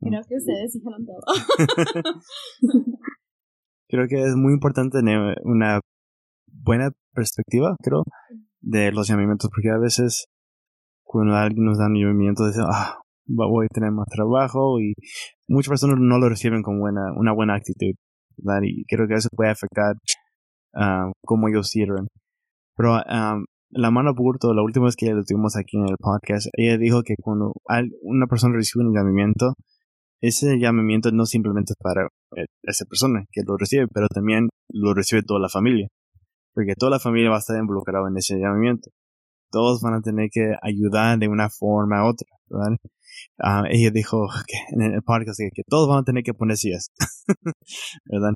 Creo 0.00 0.22
que 0.28 0.36
ustedes 0.36 0.72
dijeron 0.72 1.06
todo. 1.06 1.22
Creo 3.88 4.08
que 4.08 4.22
es 4.22 4.34
muy 4.36 4.54
importante 4.54 4.98
tener 4.98 5.36
una 5.44 5.80
buena 6.52 6.90
perspectiva, 7.12 7.76
creo, 7.82 8.04
de 8.60 8.92
los 8.92 9.08
llamamientos, 9.08 9.50
porque 9.54 9.70
a 9.70 9.78
veces 9.78 10.26
cuando 11.02 11.34
alguien 11.34 11.64
nos 11.64 11.78
da 11.78 11.86
un 11.86 11.94
llamamiento, 11.94 12.46
dicen, 12.46 12.64
ah, 12.72 12.98
voy 13.26 13.66
a 13.66 13.74
tener 13.74 13.90
más 13.92 14.06
trabajo 14.06 14.80
y 14.80 14.94
muchas 15.48 15.70
personas 15.70 15.98
no 16.00 16.18
lo 16.18 16.28
reciben 16.28 16.62
con 16.62 16.78
buena, 16.80 17.12
una 17.16 17.32
buena 17.32 17.54
actitud, 17.54 17.94
¿verdad? 18.36 18.62
Y 18.64 18.84
creo 18.84 19.06
que 19.08 19.14
eso 19.14 19.28
puede 19.34 19.50
afectar 19.50 19.94
ah, 20.74 21.10
cómo 21.24 21.48
ellos 21.48 21.68
sirven. 21.68 22.08
Pero 22.76 22.94
ah, 22.94 23.38
la 23.70 23.90
mano 23.90 24.14
Burto, 24.14 24.52
la 24.54 24.62
última 24.62 24.86
vez 24.86 24.96
que 24.96 25.12
lo 25.12 25.24
tuvimos 25.24 25.56
aquí 25.56 25.78
en 25.78 25.88
el 25.88 25.96
podcast, 25.98 26.48
ella 26.56 26.78
dijo 26.78 27.02
que 27.02 27.14
cuando 27.20 27.52
una 28.02 28.26
persona 28.26 28.54
recibe 28.54 28.84
un 28.84 28.94
llamamiento, 28.94 29.54
ese 30.20 30.58
llamamiento 30.58 31.10
no 31.10 31.26
simplemente 31.26 31.72
es 31.72 31.76
para 31.82 32.06
eh, 32.36 32.46
esa 32.62 32.84
persona 32.84 33.24
que 33.32 33.42
lo 33.46 33.56
recibe, 33.56 33.86
pero 33.92 34.06
también 34.08 34.48
lo 34.68 34.94
recibe 34.94 35.22
toda 35.22 35.40
la 35.40 35.48
familia. 35.48 35.88
Porque 36.54 36.74
toda 36.76 36.90
la 36.90 37.00
familia 37.00 37.30
va 37.30 37.36
a 37.36 37.38
estar 37.40 37.58
involucrada 37.58 38.08
en 38.08 38.16
ese 38.16 38.38
llamamiento. 38.38 38.90
Todos 39.50 39.80
van 39.82 39.94
a 39.94 40.00
tener 40.00 40.28
que 40.30 40.54
ayudar 40.62 41.18
de 41.18 41.28
una 41.28 41.50
forma 41.50 42.04
u 42.04 42.10
otra, 42.10 42.28
¿verdad? 42.48 42.76
Ah, 43.38 43.64
ella 43.70 43.90
dijo 43.90 44.26
que 44.46 44.56
en 44.74 44.94
el 44.94 45.02
podcast 45.02 45.38
que, 45.38 45.50
que 45.54 45.62
todos 45.66 45.88
van 45.88 45.98
a 45.98 46.04
tener 46.04 46.22
que 46.22 46.34
poner 46.34 46.56
sillas, 46.56 46.90
¿verdad? 48.06 48.32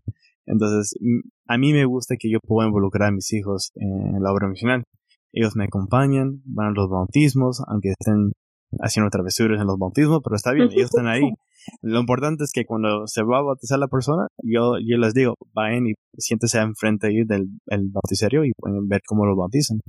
Entonces, 0.46 0.94
mm, 1.00 1.28
a 1.48 1.58
mí 1.58 1.72
me 1.72 1.84
gusta 1.84 2.16
que 2.18 2.30
yo 2.30 2.38
pueda 2.40 2.68
involucrar 2.68 3.08
a 3.08 3.12
mis 3.12 3.32
hijos 3.32 3.72
en 3.76 4.22
la 4.22 4.32
obra 4.32 4.48
misional. 4.48 4.84
Ellos 5.32 5.56
me 5.56 5.64
acompañan, 5.64 6.42
van 6.44 6.68
a 6.68 6.70
los 6.70 6.88
bautismos, 6.88 7.62
aunque 7.66 7.90
estén 7.90 8.32
haciendo 8.80 9.10
travesuras 9.10 9.60
en 9.60 9.66
los 9.66 9.78
bautismos, 9.78 10.20
pero 10.22 10.36
está 10.36 10.52
bien, 10.52 10.68
ellos 10.72 10.90
están 10.90 11.06
ahí. 11.08 11.22
Lo 11.82 11.98
importante 11.98 12.44
es 12.44 12.52
que 12.52 12.64
cuando 12.64 13.06
se 13.08 13.22
va 13.24 13.38
a 13.38 13.42
bautizar 13.42 13.78
la 13.78 13.88
persona, 13.88 14.28
yo, 14.42 14.74
yo 14.78 14.98
les 14.98 15.14
digo, 15.14 15.34
vayan 15.52 15.88
y 15.88 15.94
siéntese 16.16 16.58
enfrente 16.60 17.08
ahí 17.08 17.24
del 17.24 17.48
el 17.66 17.88
bauticerio 17.90 18.44
y 18.44 18.52
pueden 18.56 18.86
ver 18.86 19.00
cómo 19.06 19.26
lo 19.26 19.34
bautizan, 19.36 19.80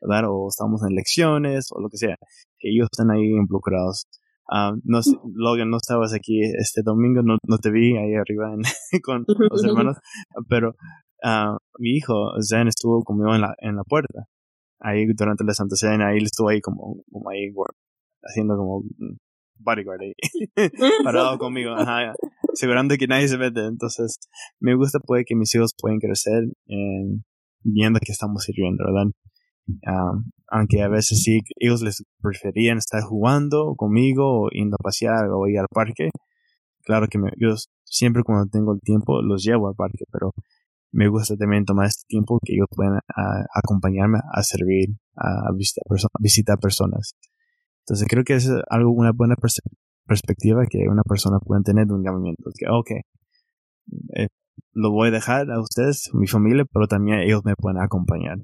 ¿verdad? 0.00 0.30
O 0.30 0.48
estamos 0.48 0.82
en 0.88 0.94
lecciones 0.94 1.68
o 1.70 1.80
lo 1.82 1.88
que 1.90 1.98
sea, 1.98 2.16
que 2.58 2.70
ellos 2.70 2.88
están 2.90 3.10
ahí 3.10 3.24
involucrados. 3.26 4.04
Ah, 4.50 4.72
no 4.84 5.00
Logan, 5.34 5.68
no 5.68 5.76
estabas 5.76 6.14
aquí 6.14 6.40
este 6.58 6.80
domingo, 6.82 7.20
no, 7.22 7.36
no 7.46 7.58
te 7.58 7.70
vi 7.70 7.94
ahí 7.98 8.14
arriba 8.14 8.54
en- 8.54 8.62
con 9.04 9.26
los 9.50 9.62
hermanos, 9.64 9.96
pero 10.48 10.74
ah, 11.22 11.58
mi 11.78 11.90
hijo 11.90 12.14
Zen 12.40 12.68
estuvo 12.68 13.02
conmigo 13.04 13.34
en 13.34 13.42
la, 13.42 13.54
en 13.58 13.76
la 13.76 13.82
puerta, 13.84 14.24
ahí 14.80 15.04
durante 15.14 15.44
la 15.44 15.52
Santa 15.52 15.76
Cena, 15.76 16.08
ahí 16.08 16.18
estuvo 16.24 16.48
ahí 16.48 16.62
como, 16.62 17.02
como 17.12 17.28
ahí 17.28 17.50
haciendo 18.28 18.56
como 18.56 18.80
mm, 18.82 19.16
bodyguard 19.60 20.00
ahí, 20.02 20.12
parado 21.04 21.38
conmigo, 21.38 21.72
ajá, 21.72 22.12
asegurando 22.52 22.94
que 22.96 23.06
nadie 23.08 23.28
se 23.28 23.38
mete. 23.38 23.64
Entonces, 23.66 24.18
me 24.60 24.74
gusta 24.76 24.98
pues 25.00 25.24
que 25.26 25.34
mis 25.34 25.54
hijos 25.54 25.72
pueden 25.80 25.98
crecer 25.98 26.44
en- 26.66 27.24
viendo 27.64 27.98
que 28.00 28.12
estamos 28.12 28.44
sirviendo, 28.44 28.84
¿verdad? 28.84 29.10
Aunque 30.50 30.82
a 30.82 30.88
veces 30.88 31.22
sí, 31.22 31.40
ellos 31.56 31.82
les 31.82 32.02
preferían 32.22 32.78
estar 32.78 33.02
jugando 33.02 33.74
conmigo 33.76 34.44
o 34.44 34.48
yendo 34.50 34.76
a 34.80 34.82
pasear 34.82 35.28
o 35.30 35.46
ir 35.46 35.58
al 35.58 35.66
parque. 35.70 36.10
Claro 36.84 37.06
que 37.08 37.18
me- 37.18 37.32
yo 37.38 37.54
siempre 37.84 38.22
cuando 38.22 38.46
tengo 38.50 38.72
el 38.72 38.80
tiempo 38.80 39.20
los 39.22 39.44
llevo 39.44 39.68
al 39.68 39.74
parque, 39.74 40.04
pero 40.10 40.32
me 40.92 41.08
gusta 41.08 41.36
también 41.36 41.64
tomar 41.66 41.86
este 41.86 42.04
tiempo 42.08 42.38
que 42.42 42.54
ellos 42.54 42.66
puedan 42.74 42.98
ah, 43.14 43.44
acompañarme 43.54 44.20
a 44.32 44.42
servir, 44.42 44.88
a 45.16 45.52
visitar, 45.54 45.82
perso- 45.86 46.08
visitar 46.18 46.58
personas. 46.58 47.12
Entonces 47.88 48.06
creo 48.08 48.22
que 48.24 48.34
es 48.34 48.50
algo, 48.68 48.90
una 48.92 49.12
buena 49.12 49.34
perse- 49.36 49.62
perspectiva 50.06 50.66
que 50.68 50.88
una 50.88 51.02
persona 51.02 51.38
puede 51.38 51.62
tener 51.62 51.86
de 51.86 51.94
un 51.94 52.04
llamamiento. 52.04 52.50
Que, 52.58 52.66
ok, 52.68 52.90
eh, 54.16 54.28
lo 54.74 54.90
voy 54.90 55.08
a 55.08 55.12
dejar 55.12 55.50
a 55.50 55.58
ustedes, 55.60 56.10
mi 56.12 56.26
familia, 56.26 56.64
pero 56.70 56.86
también 56.86 57.20
ellos 57.20 57.42
me 57.44 57.54
pueden 57.56 57.80
acompañar 57.80 58.36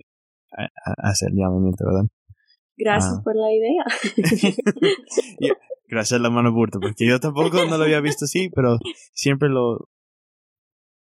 a, 0.57 0.63
a- 0.65 1.11
hacer 1.11 1.31
el 1.33 1.37
llamamiento, 1.39 1.85
¿verdad? 1.85 2.05
Gracias 2.77 3.19
Ah. 3.19 3.23
por 3.23 3.37
la 3.37 3.53
idea. 3.53 3.85
Gracias 5.89 6.19
a 6.19 6.23
la 6.23 6.31
mano 6.31 6.53
burta, 6.53 6.79
porque 6.81 7.07
yo 7.07 7.21
tampoco 7.21 7.65
no 7.69 7.77
lo 7.77 7.85
había 7.85 8.01
visto 8.01 8.25
así, 8.25 8.49
pero 8.55 8.79
siempre 9.13 9.49
lo, 9.51 9.87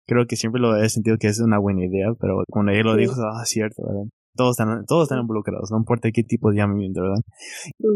creo 0.07 0.26
que 0.26 0.37
siempre 0.37 0.61
lo 0.61 0.76
he 0.76 0.88
sentido 0.90 1.16
que 1.19 1.28
es 1.28 1.40
una 1.40 1.59
buena 1.59 1.85
idea, 1.85 2.09
pero 2.21 2.45
cuando 2.50 2.73
ella 2.73 2.83
lo 2.83 2.95
dijo, 2.97 3.14
ah, 3.23 3.45
cierto, 3.47 3.83
¿verdad? 3.85 4.05
Todos 4.37 4.59
están, 4.59 4.85
todos 4.87 5.05
están 5.05 5.21
involucrados, 5.21 5.71
no 5.71 5.78
importa 5.78 6.11
qué 6.12 6.23
tipo 6.23 6.50
de 6.50 6.59
llamamiento, 6.59 7.02
¿verdad? 7.02 7.23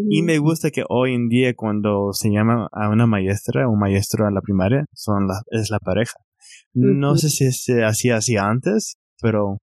Y 0.08 0.20
Ujú. 0.20 0.26
me 0.26 0.38
gusta 0.38 0.70
que 0.70 0.84
hoy 0.88 1.14
en 1.14 1.28
día 1.28 1.54
cuando 1.54 2.12
se 2.12 2.30
llama 2.30 2.68
a 2.72 2.88
una 2.88 3.06
maestra 3.06 3.68
o 3.68 3.76
maestro 3.76 4.26
a 4.26 4.30
la 4.30 4.40
primaria, 4.40 4.84
son 4.94 5.26
la, 5.26 5.42
es 5.50 5.70
la 5.70 5.78
pareja. 5.78 6.14
No 6.74 7.10
Ujú. 7.10 7.18
sé 7.18 7.30
si 7.30 7.52
se 7.52 7.84
hacía 7.84 8.16
así 8.16 8.36
antes, 8.36 8.94
pero 9.20 9.58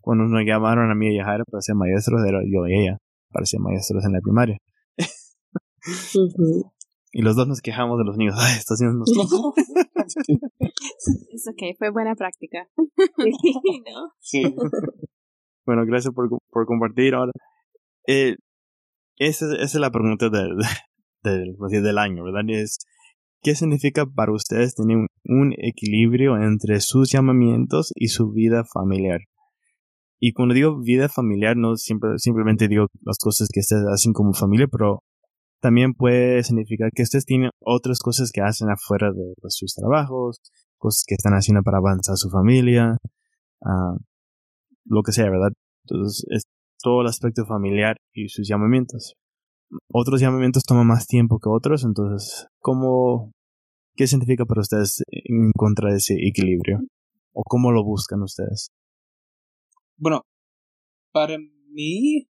cuando 0.00 0.24
nos 0.24 0.44
llamaron 0.44 0.90
a 0.90 0.94
mí 0.94 1.14
y 1.14 1.18
a 1.20 1.24
Jaira 1.24 1.44
para 1.50 1.60
ser 1.62 1.74
maestros, 1.74 2.20
era 2.26 2.40
yo 2.44 2.66
y 2.66 2.80
ella 2.80 2.98
para 3.32 3.46
ser 3.46 3.60
maestros 3.60 4.04
en 4.04 4.12
la 4.12 4.20
primaria. 4.20 4.56
Ujú. 6.14 6.72
Y 7.12 7.22
los 7.22 7.34
dos 7.34 7.48
nos 7.48 7.60
quejamos 7.60 7.98
de 7.98 8.04
los 8.04 8.16
niños. 8.16 8.36
Ay, 8.38 8.54
niños 8.78 8.94
nos... 8.94 9.10
Es 11.32 11.48
ok, 11.48 11.76
fue 11.78 11.90
buena 11.90 12.14
práctica. 12.14 12.68
¿No? 12.76 14.12
Sí. 14.20 14.42
Bueno, 15.66 15.84
gracias 15.86 16.12
por, 16.14 16.28
por 16.50 16.66
compartir. 16.66 17.14
Ahora, 17.14 17.32
eh, 18.06 18.36
esa, 19.16 19.54
es 19.56 19.74
la 19.74 19.90
pregunta 19.90 20.30
del, 20.30 20.56
del, 21.22 21.54
pues, 21.58 21.72
del 21.72 21.98
año, 21.98 22.24
¿verdad? 22.24 22.42
Es, 22.48 22.78
¿qué 23.42 23.54
significa 23.54 24.06
para 24.06 24.32
ustedes 24.32 24.74
tener 24.74 25.06
un, 25.24 25.54
equilibrio 25.58 26.36
entre 26.36 26.80
sus 26.80 27.10
llamamientos 27.12 27.92
y 27.94 28.08
su 28.08 28.30
vida 28.32 28.64
familiar? 28.64 29.20
Y 30.18 30.32
cuando 30.32 30.54
digo 30.54 30.80
vida 30.80 31.08
familiar, 31.08 31.56
no 31.56 31.76
siempre, 31.76 32.18
simplemente 32.18 32.68
digo 32.68 32.86
las 33.02 33.18
cosas 33.18 33.48
que 33.52 33.60
ustedes 33.60 33.84
hacen 33.92 34.12
como 34.12 34.34
familia, 34.34 34.66
pero 34.70 35.02
también 35.60 35.94
puede 35.94 36.42
significar 36.42 36.90
que 36.94 37.02
ustedes 37.02 37.24
tienen 37.24 37.50
otras 37.60 38.00
cosas 38.00 38.30
que 38.32 38.40
hacen 38.40 38.70
afuera 38.70 39.12
de 39.12 39.34
pues, 39.40 39.54
sus 39.56 39.74
trabajos, 39.74 40.40
cosas 40.78 41.04
que 41.06 41.14
están 41.14 41.34
haciendo 41.34 41.62
para 41.62 41.78
avanzar 41.78 42.16
su 42.16 42.30
familia, 42.30 42.96
uh, 43.60 43.98
lo 44.90 45.02
que 45.02 45.12
sea, 45.12 45.30
¿verdad? 45.30 45.52
Entonces, 45.84 46.26
es 46.30 46.42
todo 46.82 47.02
el 47.02 47.06
aspecto 47.06 47.46
familiar 47.46 47.96
y 48.12 48.28
sus 48.28 48.48
llamamientos. 48.48 49.14
Otros 49.92 50.20
llamamientos 50.20 50.64
toman 50.64 50.86
más 50.86 51.06
tiempo 51.06 51.38
que 51.38 51.48
otros, 51.48 51.84
entonces, 51.84 52.48
¿cómo, 52.58 53.30
qué 53.96 54.06
significa 54.06 54.44
para 54.44 54.62
ustedes 54.62 55.02
encontrar 55.08 55.92
ese 55.94 56.14
equilibrio? 56.26 56.80
¿O 57.32 57.42
cómo 57.44 57.70
lo 57.70 57.84
buscan 57.84 58.22
ustedes? 58.22 58.70
Bueno, 59.96 60.22
para 61.12 61.38
mí, 61.38 62.26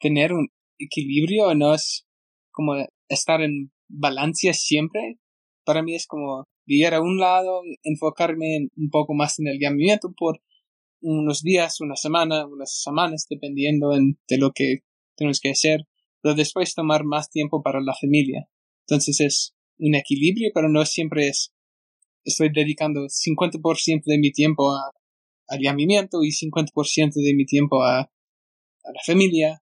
tener 0.00 0.32
un 0.32 0.48
equilibrio 0.78 1.54
no 1.54 1.74
es 1.74 2.04
como 2.50 2.74
estar 3.08 3.40
en 3.40 3.70
balance 3.88 4.52
siempre. 4.54 5.18
Para 5.64 5.82
mí 5.82 5.94
es 5.94 6.08
como 6.08 6.44
ir 6.66 6.92
a 6.92 7.00
un 7.00 7.18
lado, 7.18 7.62
enfocarme 7.84 8.68
un 8.76 8.88
poco 8.90 9.14
más 9.14 9.38
en 9.38 9.46
el 9.46 9.58
llamamiento 9.60 10.12
por 10.16 10.40
unos 11.02 11.42
días, 11.42 11.80
una 11.80 11.96
semana, 11.96 12.46
unas 12.46 12.80
semanas, 12.80 13.26
dependiendo 13.28 13.90
de 13.90 14.38
lo 14.38 14.52
que 14.52 14.80
tenemos 15.16 15.40
que 15.40 15.50
hacer, 15.50 15.86
pero 16.22 16.34
después 16.34 16.74
tomar 16.74 17.04
más 17.04 17.28
tiempo 17.28 17.62
para 17.62 17.80
la 17.80 17.94
familia. 18.00 18.48
Entonces 18.86 19.20
es 19.20 19.54
un 19.78 19.94
equilibrio, 19.94 20.50
pero 20.54 20.68
no 20.68 20.84
siempre 20.84 21.28
es, 21.28 21.52
estoy 22.24 22.50
dedicando 22.52 23.02
50% 23.08 24.02
de 24.04 24.18
mi 24.18 24.30
tiempo 24.32 24.72
a, 24.72 24.90
al 25.48 25.60
llamamiento 25.60 26.22
y 26.22 26.30
50% 26.30 27.14
de 27.14 27.34
mi 27.34 27.44
tiempo 27.44 27.82
a, 27.82 28.00
a 28.00 28.92
la 28.92 29.00
familia, 29.04 29.60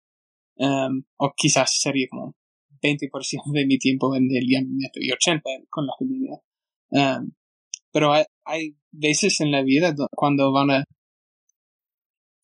um, 0.57 1.03
o 1.17 1.33
quizás 1.37 1.81
sería 1.81 2.07
como 2.11 2.35
20% 2.83 3.53
de 3.53 3.67
mi 3.67 3.79
tiempo 3.79 4.15
en 4.15 4.29
el 4.31 4.47
llamamiento 4.47 5.01
y 5.01 5.09
80% 5.11 5.67
con 5.69 5.87
la 5.87 5.93
familia. 5.99 6.41
Um, 6.91 7.33
pero 7.93 8.13
hay, 8.13 8.25
hay 8.45 8.77
veces 8.93 9.41
en 9.41 9.51
la 9.51 9.63
vida 9.63 9.95
cuando 10.15 10.53
van 10.53 10.71
a 10.71 10.85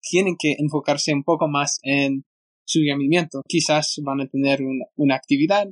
tienen 0.08 0.36
que 0.38 0.56
enfocarse 0.58 1.12
un 1.12 1.24
poco 1.24 1.48
más 1.48 1.78
en 1.82 2.24
su 2.64 2.80
llamamiento. 2.80 3.42
Quizás 3.48 4.00
van 4.02 4.20
a 4.20 4.28
tener 4.28 4.60
una, 4.96 5.14
actividad, 5.14 5.66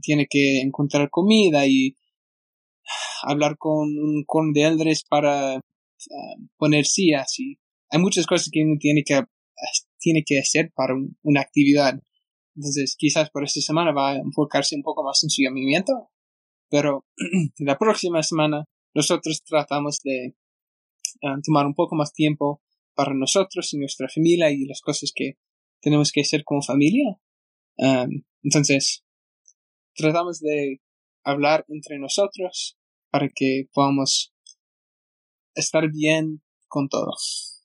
tiene 0.00 0.26
que 0.28 0.60
encontrar 0.60 1.10
comida 1.10 1.66
y 1.66 1.96
hablar 3.22 3.56
con 3.58 3.88
un 3.98 4.24
con 4.26 4.52
de 4.52 4.62
eldres 4.62 5.04
para 5.08 5.56
uh, 5.56 6.46
poner 6.56 6.84
sillas 6.84 7.38
y 7.40 7.58
hay 7.90 8.00
muchas 8.00 8.26
cosas 8.26 8.48
que 8.52 8.62
uno 8.62 8.76
tiene 8.78 9.02
que 9.04 9.20
tiene 9.98 10.22
que 10.24 10.38
hacer 10.38 10.70
para 10.74 10.94
una 11.22 11.40
actividad. 11.40 11.98
Entonces, 12.54 12.94
quizás 12.96 13.30
por 13.30 13.44
esta 13.44 13.60
semana 13.60 13.92
va 13.92 14.12
a 14.12 14.16
enfocarse 14.16 14.76
un 14.76 14.82
poco 14.82 15.02
más 15.02 15.22
en 15.24 15.30
su 15.30 15.42
llamamiento, 15.42 16.10
pero 16.70 17.06
la 17.58 17.78
próxima 17.78 18.22
semana 18.22 18.64
nosotros 18.94 19.42
tratamos 19.44 19.98
de 20.04 20.34
tomar 21.44 21.66
un 21.66 21.74
poco 21.74 21.96
más 21.96 22.12
tiempo 22.12 22.60
para 22.96 23.14
nosotros 23.14 23.72
y 23.72 23.78
nuestra 23.78 24.08
familia 24.08 24.50
y 24.50 24.64
las 24.64 24.80
cosas 24.80 25.12
que 25.14 25.34
tenemos 25.80 26.10
que 26.10 26.22
hacer 26.22 26.42
como 26.42 26.62
familia. 26.62 27.20
entonces, 28.42 29.04
tratamos 29.94 30.40
de 30.40 30.80
hablar 31.22 31.64
entre 31.68 31.98
nosotros 31.98 32.78
para 33.10 33.28
que 33.34 33.68
podamos 33.72 34.34
estar 35.54 35.90
bien 35.90 36.42
con 36.68 36.88
todos. 36.88 37.62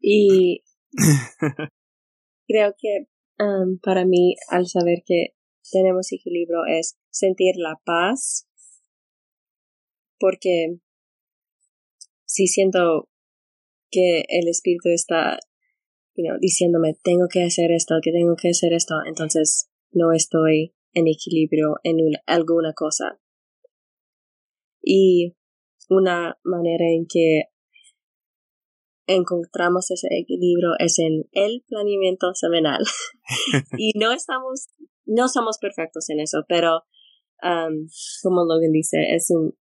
Y 0.00 0.62
creo 2.46 2.74
que 2.78 3.06
para 3.82 4.04
mí, 4.04 4.34
al 4.50 4.66
saber 4.66 5.02
que 5.06 5.34
tenemos 5.70 6.12
equilibrio, 6.12 6.64
es 6.66 6.98
sentir 7.10 7.54
la 7.56 7.80
paz, 7.84 8.48
porque 10.18 10.78
si 12.24 12.46
siento 12.46 13.08
que 13.90 14.24
el 14.28 14.48
espíritu 14.48 14.88
está 14.90 15.38
you 16.18 16.24
know, 16.24 16.36
diciéndome 16.40 16.94
tengo 17.02 17.28
que 17.30 17.44
hacer 17.44 17.70
esto, 17.70 17.94
que 18.02 18.12
tengo 18.12 18.34
que 18.36 18.50
hacer 18.50 18.72
esto, 18.72 18.96
entonces 19.06 19.70
no 19.92 20.12
estoy 20.12 20.74
en 20.92 21.06
equilibrio 21.06 21.76
en 21.84 21.96
alguna 22.26 22.72
cosa. 22.74 23.20
Y 24.82 25.36
una 25.88 26.38
manera 26.44 26.84
en 26.86 27.06
que 27.06 27.44
encontramos 29.06 29.90
ese 29.90 30.08
equilibrio 30.10 30.70
es 30.78 30.98
en 30.98 31.24
el 31.32 31.64
planeamiento 31.68 32.34
semanal. 32.34 32.82
y 33.78 33.92
no 33.98 34.12
estamos, 34.12 34.68
no 35.06 35.28
somos 35.28 35.58
perfectos 35.58 36.10
en 36.10 36.20
eso, 36.20 36.44
pero 36.48 36.82
um, 37.42 37.88
como 38.22 38.44
Logan 38.44 38.72
dice, 38.72 39.14
es 39.14 39.30
un 39.30 39.56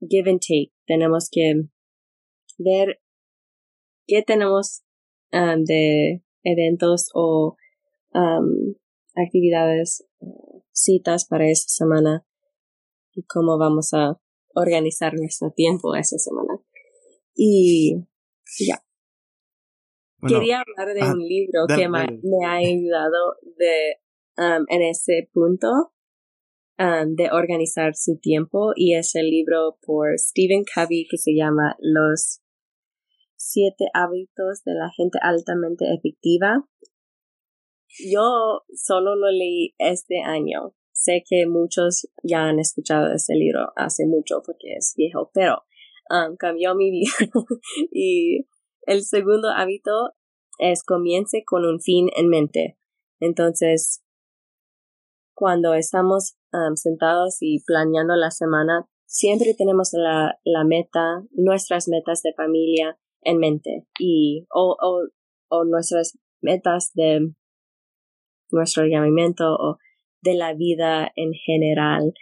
give 0.00 0.30
and 0.30 0.40
take. 0.40 0.72
Tenemos 0.86 1.28
que 1.30 1.68
ver 2.58 3.00
qué 4.06 4.22
tenemos 4.22 4.82
um, 5.32 5.64
de 5.64 6.22
eventos 6.42 7.10
o 7.14 7.56
um, 8.14 8.74
actividades, 9.14 10.06
citas 10.72 11.26
para 11.26 11.48
esta 11.48 11.68
semana 11.68 12.26
y 13.12 13.22
cómo 13.24 13.58
vamos 13.58 13.94
a 13.94 14.20
organizar 14.54 15.14
nuestro 15.14 15.50
tiempo 15.50 15.94
esta 15.94 16.18
semana. 16.18 16.60
Y 17.34 17.96
ya. 18.58 18.82
Quería 20.26 20.62
hablar 20.62 20.94
de 20.94 21.02
un 21.12 21.18
libro 21.18 21.66
que 21.68 21.88
me, 21.88 22.46
ha 22.46 22.54
ayudado 22.54 23.36
de, 23.56 23.96
um, 24.38 24.64
en 24.68 24.82
ese 24.82 25.28
punto 25.32 25.92
de 26.78 27.30
organizar 27.32 27.94
su 27.94 28.18
tiempo 28.18 28.72
y 28.76 28.96
es 28.96 29.14
el 29.14 29.30
libro 29.30 29.78
por 29.80 30.18
Stephen 30.18 30.62
Covey 30.74 31.06
que 31.08 31.16
se 31.16 31.34
llama 31.34 31.74
Los 31.78 32.42
Siete 33.36 33.86
hábitos 33.94 34.64
de 34.64 34.74
la 34.74 34.90
gente 34.96 35.18
altamente 35.22 35.92
efectiva. 35.92 36.66
Yo 38.10 38.62
solo 38.74 39.16
lo 39.16 39.30
leí 39.30 39.74
este 39.78 40.20
año. 40.22 40.74
Sé 40.92 41.22
que 41.28 41.46
muchos 41.46 42.08
ya 42.22 42.44
han 42.44 42.58
escuchado 42.58 43.12
este 43.12 43.34
libro 43.34 43.72
hace 43.76 44.06
mucho 44.06 44.42
porque 44.44 44.74
es 44.76 44.94
viejo, 44.96 45.30
pero 45.32 45.62
um, 46.10 46.36
cambió 46.36 46.74
mi 46.74 46.90
vida. 46.90 47.10
y 47.92 48.46
el 48.82 49.02
segundo 49.02 49.48
hábito 49.50 50.14
es 50.58 50.82
comience 50.82 51.44
con 51.44 51.64
un 51.64 51.80
fin 51.80 52.08
en 52.16 52.28
mente. 52.28 52.78
Entonces, 53.20 54.02
cuando 55.34 55.74
estamos 55.74 56.36
um, 56.52 56.76
sentados 56.76 57.36
y 57.40 57.62
planeando 57.64 58.14
la 58.16 58.30
semana, 58.30 58.88
siempre 59.04 59.54
tenemos 59.54 59.90
la, 59.92 60.38
la 60.44 60.64
meta, 60.64 61.22
nuestras 61.32 61.88
metas 61.88 62.22
de 62.22 62.32
familia, 62.34 62.98
en 63.26 63.38
mente 63.38 63.86
y 63.98 64.46
o, 64.54 64.76
o, 64.80 65.08
o 65.48 65.64
nuestras 65.64 66.16
metas 66.40 66.92
de 66.94 67.32
nuestro 68.50 68.86
llamamiento 68.86 69.54
o 69.54 69.78
de 70.22 70.34
la 70.34 70.54
vida 70.54 71.10
en 71.16 71.32
general 71.32 72.14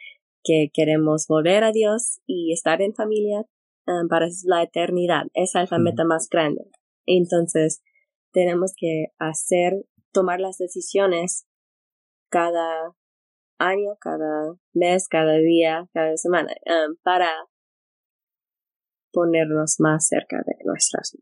que 0.43 0.71
queremos 0.73 1.27
volver 1.29 1.63
a 1.63 1.73
Dios 1.73 2.21
y 2.27 2.53
estar 2.53 2.83
en 2.83 2.95
familia 2.95 3.45
um, 3.87 4.09
para 4.09 4.27
la 4.45 4.63
eternidad. 4.63 5.27
Esa 5.35 5.63
es 5.63 5.71
la 5.71 5.79
meta 5.79 6.05
más 6.05 6.29
grande. 6.29 6.65
Entonces, 7.07 7.83
tenemos 8.33 8.73
que 8.77 9.07
hacer, 9.19 9.85
tomar 10.13 10.41
las 10.41 10.57
decisiones 10.59 11.47
cada 12.31 12.95
año, 13.59 13.97
cada 14.01 14.55
mes, 14.73 15.09
cada 15.09 15.37
día, 15.37 15.89
cada 15.93 16.17
semana, 16.17 16.53
um, 16.67 16.97
para 17.03 17.31
ponernos 19.15 19.77
más 19.79 20.09
cerca 20.09 20.39
de 20.39 20.55
nuestras 20.65 21.17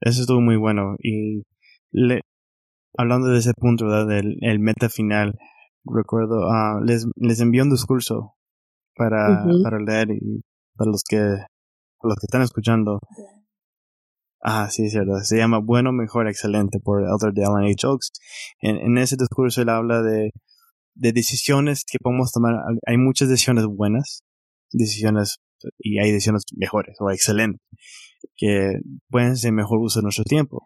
Eso 0.00 0.20
estuvo 0.22 0.40
muy 0.40 0.56
bueno. 0.56 0.94
Y 0.98 1.42
le, 1.90 2.22
hablando 2.96 3.28
de 3.28 3.38
ese 3.38 3.52
punto, 3.54 3.86
¿verdad? 3.86 4.06
Del 4.06 4.36
el 4.40 4.60
meta 4.60 4.88
final, 4.88 5.38
recuerdo, 5.84 6.46
uh, 6.48 6.82
les, 6.84 7.06
les 7.16 7.40
envié 7.40 7.62
un 7.62 7.70
discurso 7.70 8.34
para, 8.94 9.44
para 9.62 9.78
leer 9.78 10.10
y 10.12 10.42
para 10.76 10.90
los 10.90 11.02
que, 11.08 11.18
los 11.18 12.16
que 12.16 12.26
están 12.26 12.42
escuchando. 12.42 13.00
Ah, 14.42 14.68
sí, 14.70 14.86
es 14.86 14.92
cierto. 14.92 15.18
Se 15.20 15.36
llama 15.36 15.58
Bueno, 15.58 15.92
Mejor, 15.92 16.26
Excelente 16.26 16.80
por 16.80 17.02
Elder 17.02 17.32
de 17.34 17.44
Alan 17.44 17.64
H. 17.64 17.86
Oaks. 17.86 18.10
En, 18.60 18.76
en 18.76 18.98
ese 18.98 19.16
discurso 19.18 19.60
él 19.60 19.68
habla 19.68 20.02
de, 20.02 20.30
de 20.94 21.12
decisiones 21.12 21.84
que 21.84 21.98
podemos 22.00 22.32
tomar. 22.32 22.54
Hay 22.86 22.96
muchas 22.96 23.28
decisiones 23.28 23.66
buenas 23.66 24.22
decisiones 24.72 25.38
y 25.78 25.98
hay 25.98 26.12
decisiones 26.12 26.44
mejores 26.56 26.96
o 27.00 27.10
excelentes 27.10 27.60
que 28.36 28.80
pueden 29.08 29.36
ser 29.36 29.52
mejor 29.52 29.78
uso 29.80 30.00
de 30.00 30.04
nuestro 30.04 30.24
tiempo. 30.24 30.64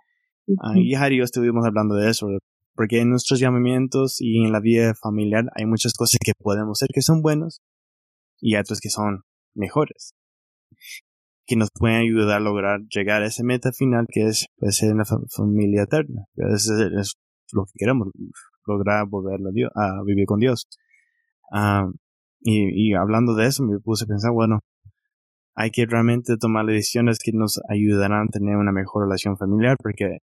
Y 0.75 0.95
Harry 0.95 1.17
y 1.17 1.19
yo 1.19 1.25
estuvimos 1.25 1.65
hablando 1.65 1.95
de 1.95 2.11
eso, 2.11 2.29
Porque 2.75 3.01
en 3.01 3.11
nuestros 3.11 3.41
llamamientos 3.41 4.21
y 4.21 4.45
en 4.45 4.53
la 4.53 4.61
vida 4.61 4.95
familiar 5.01 5.45
hay 5.55 5.67
muchas 5.67 5.95
cosas 5.95 6.19
que 6.25 6.33
podemos 6.39 6.79
hacer 6.79 6.91
que 6.93 7.03
son 7.03 7.23
buenos 7.23 7.63
y 8.41 8.57
otras 8.57 8.81
que 8.81 8.91
son 8.91 9.23
mejores. 9.55 10.15
Que 11.47 11.57
nos 11.57 11.71
pueden 11.73 11.99
ayudar 11.99 12.39
a 12.39 12.41
lograr 12.41 12.81
llegar 12.89 13.23
a 13.23 13.27
esa 13.27 13.43
meta 13.43 13.73
final 13.73 14.07
que 14.09 14.27
es 14.27 14.47
pues, 14.57 14.77
ser 14.77 14.93
una 14.93 15.05
familia 15.05 15.83
eterna. 15.83 16.25
Eso 16.37 16.75
es, 16.99 17.15
lo 17.53 17.65
que 17.67 17.73
queremos, 17.77 18.09
lograr 18.67 19.07
volver 19.09 19.35
a, 19.35 19.51
Dios, 19.53 19.71
a 19.75 20.03
vivir 20.05 20.27
con 20.27 20.41
Dios. 20.41 20.67
Ah, 21.53 21.89
y, 22.45 22.91
y 22.91 22.95
hablando 22.95 23.35
de 23.35 23.47
eso 23.47 23.65
me 23.65 23.81
puse 23.81 24.05
a 24.05 24.07
pensar, 24.07 24.31
bueno, 24.33 24.61
hay 25.57 25.71
que 25.71 25.87
realmente 25.87 26.37
tomar 26.37 26.67
decisiones 26.67 27.19
que 27.23 27.33
nos 27.33 27.61
ayudarán 27.69 28.27
a 28.29 28.31
tener 28.31 28.57
una 28.57 28.73
mejor 28.73 29.05
relación 29.05 29.37
familiar 29.37 29.77
porque 29.83 30.19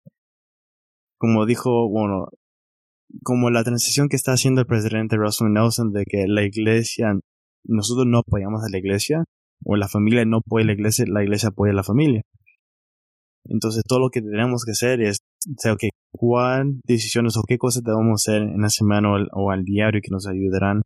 como 1.18 1.46
dijo, 1.46 1.90
bueno, 1.90 2.28
como 3.24 3.50
la 3.50 3.64
transición 3.64 4.08
que 4.08 4.16
está 4.16 4.32
haciendo 4.32 4.62
el 4.62 4.68
presidente 4.68 5.18
Russell 5.18 5.52
Nelson 5.52 5.92
de 5.92 6.06
que 6.06 6.26
la 6.28 6.44
iglesia, 6.44 7.14
nosotros 7.66 8.06
no 8.08 8.20
apoyamos 8.20 8.64
a 8.64 8.70
la 8.72 8.78
iglesia, 8.78 9.26
o 9.66 9.76
la 9.76 9.90
familia 9.90 10.24
no 10.26 10.38
apoya 10.38 10.64
a 10.64 10.68
la 10.68 10.74
iglesia, 10.74 11.06
la 11.08 11.24
iglesia 11.24 11.50
apoya 11.50 11.74
a 11.74 11.76
la 11.76 11.84
familia. 11.84 12.22
Entonces 13.46 13.84
todo 13.86 14.00
lo 14.00 14.10
que 14.10 14.22
tenemos 14.22 14.64
que 14.64 14.72
hacer 14.72 15.02
es, 15.02 15.18
o 15.48 15.54
sea, 15.58 15.74
okay, 15.74 15.90
cuáles 16.12 16.80
decisiones 16.86 17.36
o 17.36 17.42
qué 17.48 17.58
cosas 17.58 17.84
debemos 17.84 18.26
hacer 18.26 18.44
en 18.44 18.62
la 18.62 18.70
semana 18.70 19.10
o, 19.34 19.52
al 19.52 19.64
diario 19.64 20.02
que 20.02 20.12
nos 20.12 20.28
ayudarán 20.28 20.84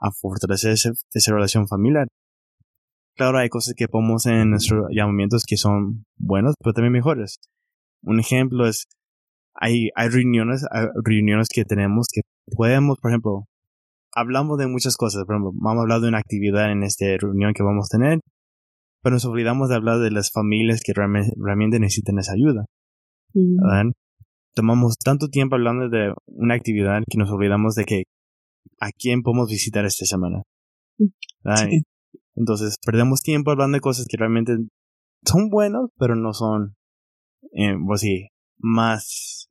a 0.00 0.10
fortalecer 0.12 0.72
esa 0.72 1.32
relación 1.32 1.66
familiar. 1.68 2.08
Claro, 3.16 3.38
hay 3.38 3.48
cosas 3.48 3.74
que 3.76 3.88
podemos 3.88 4.26
en 4.26 4.50
nuestros 4.50 4.86
llamamientos 4.90 5.44
que 5.46 5.56
son 5.56 6.04
buenos, 6.16 6.54
pero 6.62 6.72
también 6.72 6.92
mejores. 6.92 7.38
Un 8.02 8.20
ejemplo 8.20 8.66
es 8.66 8.84
hay, 9.54 9.88
hay 9.96 10.08
reuniones, 10.08 10.64
reuniones 11.04 11.48
que 11.52 11.64
tenemos 11.64 12.06
que 12.12 12.20
podemos, 12.54 12.98
por 13.00 13.10
ejemplo, 13.10 13.44
hablamos 14.14 14.58
de 14.58 14.68
muchas 14.68 14.96
cosas, 14.96 15.24
por 15.24 15.34
ejemplo, 15.34 15.52
vamos 15.54 15.80
a 15.80 15.82
hablar 15.82 16.00
de 16.00 16.08
una 16.08 16.18
actividad 16.18 16.70
en 16.70 16.82
esta 16.84 17.06
reunión 17.18 17.52
que 17.54 17.62
vamos 17.62 17.88
a 17.90 17.98
tener, 17.98 18.20
pero 19.02 19.14
nos 19.14 19.24
olvidamos 19.24 19.68
de 19.68 19.74
hablar 19.74 19.98
de 19.98 20.10
las 20.10 20.30
familias 20.30 20.80
que 20.84 20.92
realmente, 20.94 21.80
necesitan 21.80 22.18
esa 22.18 22.32
ayuda. 22.34 22.66
Tomamos 24.54 24.96
tanto 24.96 25.28
tiempo 25.28 25.56
hablando 25.56 25.88
de 25.88 26.14
una 26.26 26.54
actividad 26.54 27.02
que 27.08 27.18
nos 27.18 27.30
olvidamos 27.30 27.74
de 27.74 27.84
que 27.84 28.02
a 28.80 28.90
quién 28.92 29.22
podemos 29.22 29.48
visitar 29.48 29.84
esta 29.84 30.04
semana. 30.04 30.42
Entonces, 32.34 32.76
perdemos 32.84 33.20
tiempo 33.20 33.50
hablando 33.50 33.76
de 33.76 33.80
cosas 33.80 34.06
que 34.08 34.16
realmente 34.16 34.56
son 35.24 35.48
buenos, 35.48 35.90
pero 35.98 36.14
no 36.14 36.32
son, 36.32 36.76
eh, 37.52 37.74
pues 37.86 38.00
sí, 38.00 38.28
más 38.58 39.48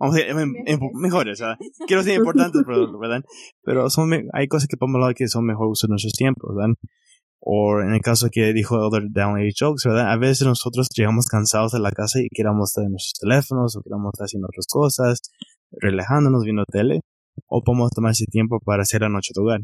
vamos 0.00 0.16
a 0.16 0.18
decir, 0.18 0.30
em, 0.30 0.54
em, 0.66 0.80
mejores, 0.94 1.42
quiero 1.86 2.02
decir 2.02 2.18
importantes, 2.18 2.62
¿verdad? 3.00 3.22
Pero 3.62 3.90
son, 3.90 4.10
hay 4.32 4.48
cosas 4.48 4.66
que 4.66 4.76
podemos 4.76 5.00
hablar 5.00 5.14
que 5.14 5.28
son 5.28 5.44
mejor 5.44 5.68
uso 5.68 5.86
de 5.86 5.92
nuestros 5.92 6.14
tiempos, 6.14 6.50
¿verdad? 6.56 6.74
O 7.40 7.80
en 7.80 7.94
el 7.94 8.00
caso 8.00 8.28
que 8.30 8.52
dijo 8.52 8.76
Elder 8.76 9.08
Down 9.10 9.40
Jokes, 9.58 9.82
¿verdad? 9.84 10.10
A 10.10 10.16
veces 10.16 10.46
nosotros 10.46 10.88
llegamos 10.94 11.26
cansados 11.26 11.72
de 11.72 11.80
la 11.80 11.90
casa 11.90 12.20
y 12.20 12.28
queremos 12.34 12.70
estar 12.70 12.84
en 12.84 12.92
nuestros 12.92 13.14
teléfonos 13.20 13.76
o 13.76 13.82
queremos 13.82 14.10
estar 14.14 14.24
haciendo 14.24 14.48
otras 14.48 14.66
cosas, 14.68 15.20
relajándonos, 15.70 16.44
viendo 16.44 16.64
tele, 16.64 17.00
o 17.46 17.62
podemos 17.62 17.90
tomar 17.90 18.12
ese 18.12 18.26
tiempo 18.26 18.58
para 18.64 18.82
hacer 18.82 19.02
la 19.02 19.08
noche 19.08 19.32
de 19.34 19.42
hogar. 19.42 19.60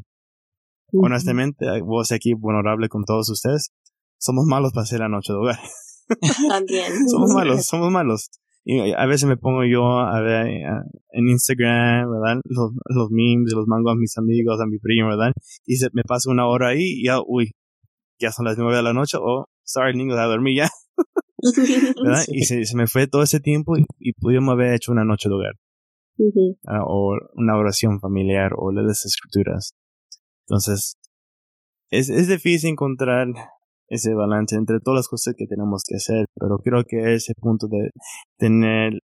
Honestamente, 0.92 1.66
vos 1.82 2.12
aquí, 2.12 2.34
vulnerable 2.34 2.88
con 2.88 3.04
todos 3.04 3.28
ustedes, 3.28 3.70
somos 4.18 4.46
malos 4.46 4.72
para 4.72 4.84
hacer 4.84 5.00
la 5.00 5.08
noche 5.08 5.32
de 5.32 5.38
hogar. 5.38 5.58
También. 6.48 7.08
somos 7.08 7.30
malos, 7.32 7.66
somos 7.66 7.90
malos. 7.90 8.30
Y 8.64 8.92
a 8.92 9.06
veces 9.06 9.28
me 9.28 9.36
pongo 9.36 9.64
yo 9.64 10.00
a 10.00 10.20
ver 10.20 10.46
eh, 10.48 10.64
en 11.12 11.28
Instagram, 11.28 12.10
¿verdad? 12.10 12.40
Los, 12.44 12.72
los 12.86 13.10
memes, 13.10 13.52
los 13.54 13.66
mango 13.68 13.90
a 13.90 13.96
mis 13.96 14.18
amigos, 14.18 14.60
a 14.60 14.66
mi 14.66 14.78
primo, 14.78 15.08
¿verdad? 15.08 15.32
Y 15.64 15.76
se, 15.76 15.88
me 15.92 16.02
paso 16.02 16.30
una 16.30 16.48
hora 16.48 16.68
ahí 16.68 16.82
y 16.82 17.06
ya, 17.06 17.20
uy, 17.24 17.52
ya 18.18 18.32
son 18.32 18.44
las 18.44 18.58
nueve 18.58 18.76
de 18.76 18.82
la 18.82 18.92
noche, 18.92 19.18
oh, 19.20 19.46
sorry, 19.64 19.96
niños, 19.96 20.18
a 20.18 20.24
dormir 20.24 20.56
ya. 20.56 20.70
¿verdad? 22.02 22.24
Y 22.26 22.44
se, 22.44 22.64
se, 22.64 22.76
me 22.76 22.88
fue 22.88 23.06
todo 23.06 23.22
ese 23.22 23.38
tiempo 23.38 23.76
y, 23.76 23.84
y 24.00 24.14
pudimos 24.14 24.52
haber 24.52 24.74
hecho 24.74 24.90
una 24.90 25.04
noche 25.04 25.28
de 25.28 25.36
hogar. 25.36 25.52
Ah, 26.66 26.84
o 26.86 27.16
una 27.34 27.56
oración 27.56 28.00
familiar 28.00 28.52
o 28.56 28.72
las 28.72 29.04
escrituras. 29.04 29.72
Entonces, 30.48 30.96
es, 31.90 32.08
es 32.08 32.28
difícil 32.28 32.70
encontrar 32.70 33.28
ese 33.88 34.14
balance 34.14 34.56
entre 34.56 34.80
todas 34.80 34.98
las 34.98 35.08
cosas 35.08 35.34
que 35.36 35.46
tenemos 35.46 35.82
que 35.86 35.96
hacer, 35.96 36.26
pero 36.34 36.58
creo 36.58 36.84
que 36.84 37.14
ese 37.14 37.34
punto 37.34 37.68
de 37.68 37.90
tener 38.38 39.00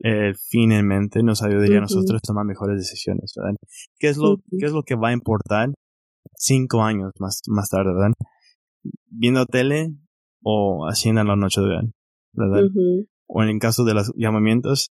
el 0.00 0.36
fin 0.36 0.72
en 0.72 0.86
mente 0.86 1.22
nos 1.22 1.42
ayudaría 1.42 1.78
a 1.78 1.82
nosotros 1.82 2.20
a 2.22 2.26
tomar 2.26 2.44
mejores 2.44 2.76
decisiones, 2.76 3.32
¿verdad? 3.36 3.56
¿Qué 3.98 4.08
es 4.08 4.16
lo, 4.18 4.36
qué 4.58 4.66
es 4.66 4.72
lo 4.72 4.82
que 4.82 4.94
va 4.94 5.08
a 5.08 5.12
importar 5.12 5.70
cinco 6.36 6.82
años 6.82 7.12
más, 7.18 7.40
más 7.48 7.68
tarde, 7.68 7.92
¿verdad? 7.94 8.12
Viendo 9.06 9.46
tele 9.46 9.94
o 10.42 10.86
haciendo 10.86 11.24
la 11.24 11.36
noche, 11.36 11.60
¿verdad? 12.32 12.64
O 13.26 13.42
en 13.42 13.48
el 13.48 13.58
caso 13.58 13.84
de 13.84 13.94
los 13.94 14.12
llamamientos, 14.16 14.90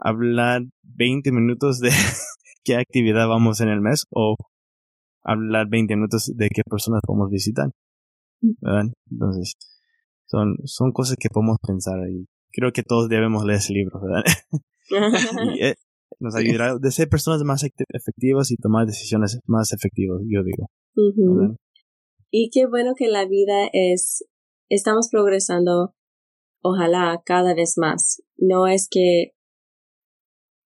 hablar 0.00 0.62
20 0.82 1.30
minutos 1.32 1.80
de 1.80 1.90
qué 2.64 2.76
actividad 2.76 3.28
vamos 3.28 3.60
en 3.60 3.68
el 3.68 3.80
mes 3.80 4.04
o 4.10 4.36
hablar 5.22 5.68
20 5.68 5.94
minutos 5.96 6.32
de 6.34 6.48
qué 6.48 6.62
personas 6.68 7.00
podemos 7.06 7.30
visitar. 7.30 7.70
Entonces, 9.10 9.54
son, 10.26 10.56
son 10.64 10.92
cosas 10.92 11.16
que 11.18 11.28
podemos 11.28 11.58
pensar 11.66 12.00
ahí. 12.00 12.26
Creo 12.52 12.72
que 12.72 12.82
todos 12.82 13.08
debemos 13.08 13.44
leer 13.44 13.58
ese 13.58 13.74
libro, 13.74 14.00
¿verdad? 14.00 14.24
y, 15.54 15.64
eh, 15.64 15.74
nos 16.18 16.34
ayudará 16.34 16.72
a 16.72 16.90
ser 16.90 17.08
personas 17.08 17.42
más 17.44 17.64
efectivas 17.64 18.50
y 18.50 18.56
tomar 18.56 18.86
decisiones 18.86 19.40
más 19.46 19.72
efectivas, 19.72 20.20
yo 20.26 20.42
digo. 20.42 20.66
Y 22.30 22.50
qué 22.50 22.66
bueno 22.66 22.94
que 22.96 23.08
la 23.08 23.26
vida 23.26 23.68
es, 23.72 24.24
estamos 24.68 25.08
progresando, 25.10 25.94
ojalá 26.62 27.22
cada 27.24 27.54
vez 27.54 27.74
más. 27.76 28.22
No 28.36 28.66
es 28.66 28.88
que 28.90 29.32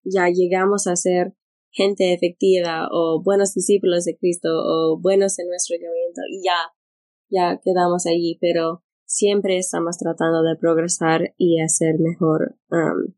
ya 0.03 0.29
llegamos 0.29 0.87
a 0.87 0.95
ser 0.95 1.33
gente 1.71 2.13
efectiva 2.13 2.87
o 2.91 3.21
buenos 3.23 3.53
discípulos 3.53 4.05
de 4.05 4.17
Cristo 4.17 4.49
o 4.51 4.99
buenos 5.01 5.39
en 5.39 5.47
nuestro 5.47 5.75
movimiento 5.75 6.21
y 6.29 6.43
ya 6.43 6.73
ya 7.33 7.59
quedamos 7.63 8.05
allí, 8.05 8.37
pero 8.39 8.83
siempre 9.05 9.57
estamos 9.57 9.97
tratando 9.97 10.43
de 10.43 10.55
progresar 10.55 11.33
y 11.37 11.61
hacer 11.61 11.99
mejor 11.99 12.57
um, 12.69 13.13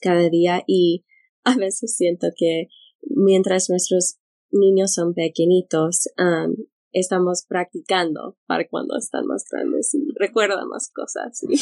cada 0.00 0.28
día 0.28 0.62
y 0.66 1.04
a 1.44 1.56
veces 1.56 1.96
siento 1.96 2.28
que 2.36 2.68
mientras 3.02 3.68
nuestros 3.68 4.18
niños 4.50 4.94
son 4.94 5.14
pequeñitos, 5.14 6.08
um, 6.18 6.54
estamos 6.92 7.44
practicando 7.48 8.36
para 8.46 8.68
cuando 8.68 8.96
están 8.96 9.26
más 9.26 9.44
grandes 9.50 9.92
y 9.94 10.06
recuerdan 10.18 10.68
más 10.68 10.90
cosas. 10.92 11.44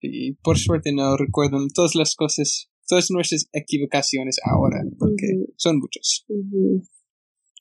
y 0.00 0.34
por 0.34 0.58
suerte 0.58 0.92
no 0.92 1.16
recuerdan 1.16 1.68
todas 1.74 1.94
las 1.94 2.14
cosas 2.14 2.72
todas 2.86 3.10
nuestras 3.10 3.48
equivocaciones 3.52 4.38
ahora, 4.44 4.82
porque 4.98 5.26
son 5.56 5.78
muchos. 5.78 6.26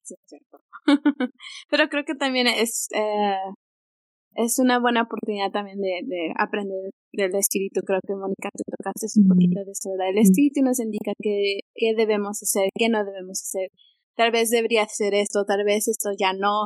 Sí, 0.04 0.16
cierto. 0.26 0.64
Pero 1.70 1.90
creo 1.90 2.06
que 2.06 2.16
también 2.16 2.48
es, 2.48 2.88
eh, 2.94 3.36
es 4.36 4.60
una 4.60 4.80
buena 4.80 5.04
oportunidad 5.04 5.52
también 5.52 5.80
de, 5.82 6.02
de 6.06 6.34
aprender 6.38 6.92
del 7.14 7.36
espíritu. 7.36 7.82
Creo 7.82 8.00
que 8.06 8.16
Mónica, 8.16 8.50
tú 8.56 8.64
tocaste 8.78 9.08
un 9.20 9.28
poquito 9.28 9.64
de 9.64 9.72
eso, 9.72 9.92
¿verdad? 9.92 10.10
El 10.10 10.20
espíritu 10.20 10.62
nos 10.62 10.80
indica 10.80 11.14
qué, 11.22 11.60
qué 11.76 11.94
debemos 11.96 12.42
hacer, 12.42 12.70
qué 12.76 12.90
no 12.90 13.04
debemos 13.04 13.42
hacer. 13.42 13.70
Tal 14.16 14.32
vez 14.32 14.50
debería 14.50 14.84
hacer 14.84 15.14
esto, 15.14 15.46
tal 15.46 15.64
vez 15.64 15.88
esto 15.88 16.12
ya 16.18 16.34
no 16.34 16.66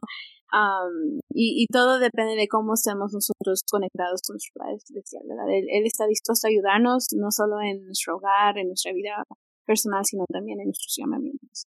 y, 1.34 1.64
y, 1.64 1.68
todo 1.68 2.00
depende 2.00 2.36
de 2.36 2.48
cómo 2.48 2.76
estemos 2.76 3.12
nosotros 3.14 3.64
conectados 3.70 4.22
con 4.26 4.36
nuestro 4.36 4.54
Padre 4.56 4.78
Celestial, 4.80 5.24
¿verdad? 5.28 5.46
Él, 5.52 5.86
está 5.86 6.08
dispuesto 6.08 6.48
a 6.48 6.50
ayudarnos 6.50 7.08
no 7.12 7.30
solo 7.32 7.62
en 7.62 7.86
nuestro 7.86 8.16
hogar, 8.16 8.58
en 8.58 8.68
nuestra 8.68 8.94
vida 8.94 9.24
personal, 9.66 10.06
sino 10.06 10.24
también 10.32 10.60
en 10.62 10.68
nuestros 10.68 10.96
llamamientos. 10.98 11.68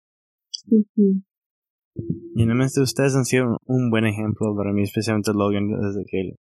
Y 1.95 2.43
en 2.43 2.61
este 2.61 2.81
ustedes 2.81 3.15
han 3.15 3.25
sido 3.25 3.57
un 3.65 3.89
buen 3.89 4.05
ejemplo 4.05 4.55
para 4.55 4.73
mí, 4.73 4.83
especialmente 4.83 5.31
Logan, 5.33 5.67
desde 5.67 6.03
que 6.05 6.35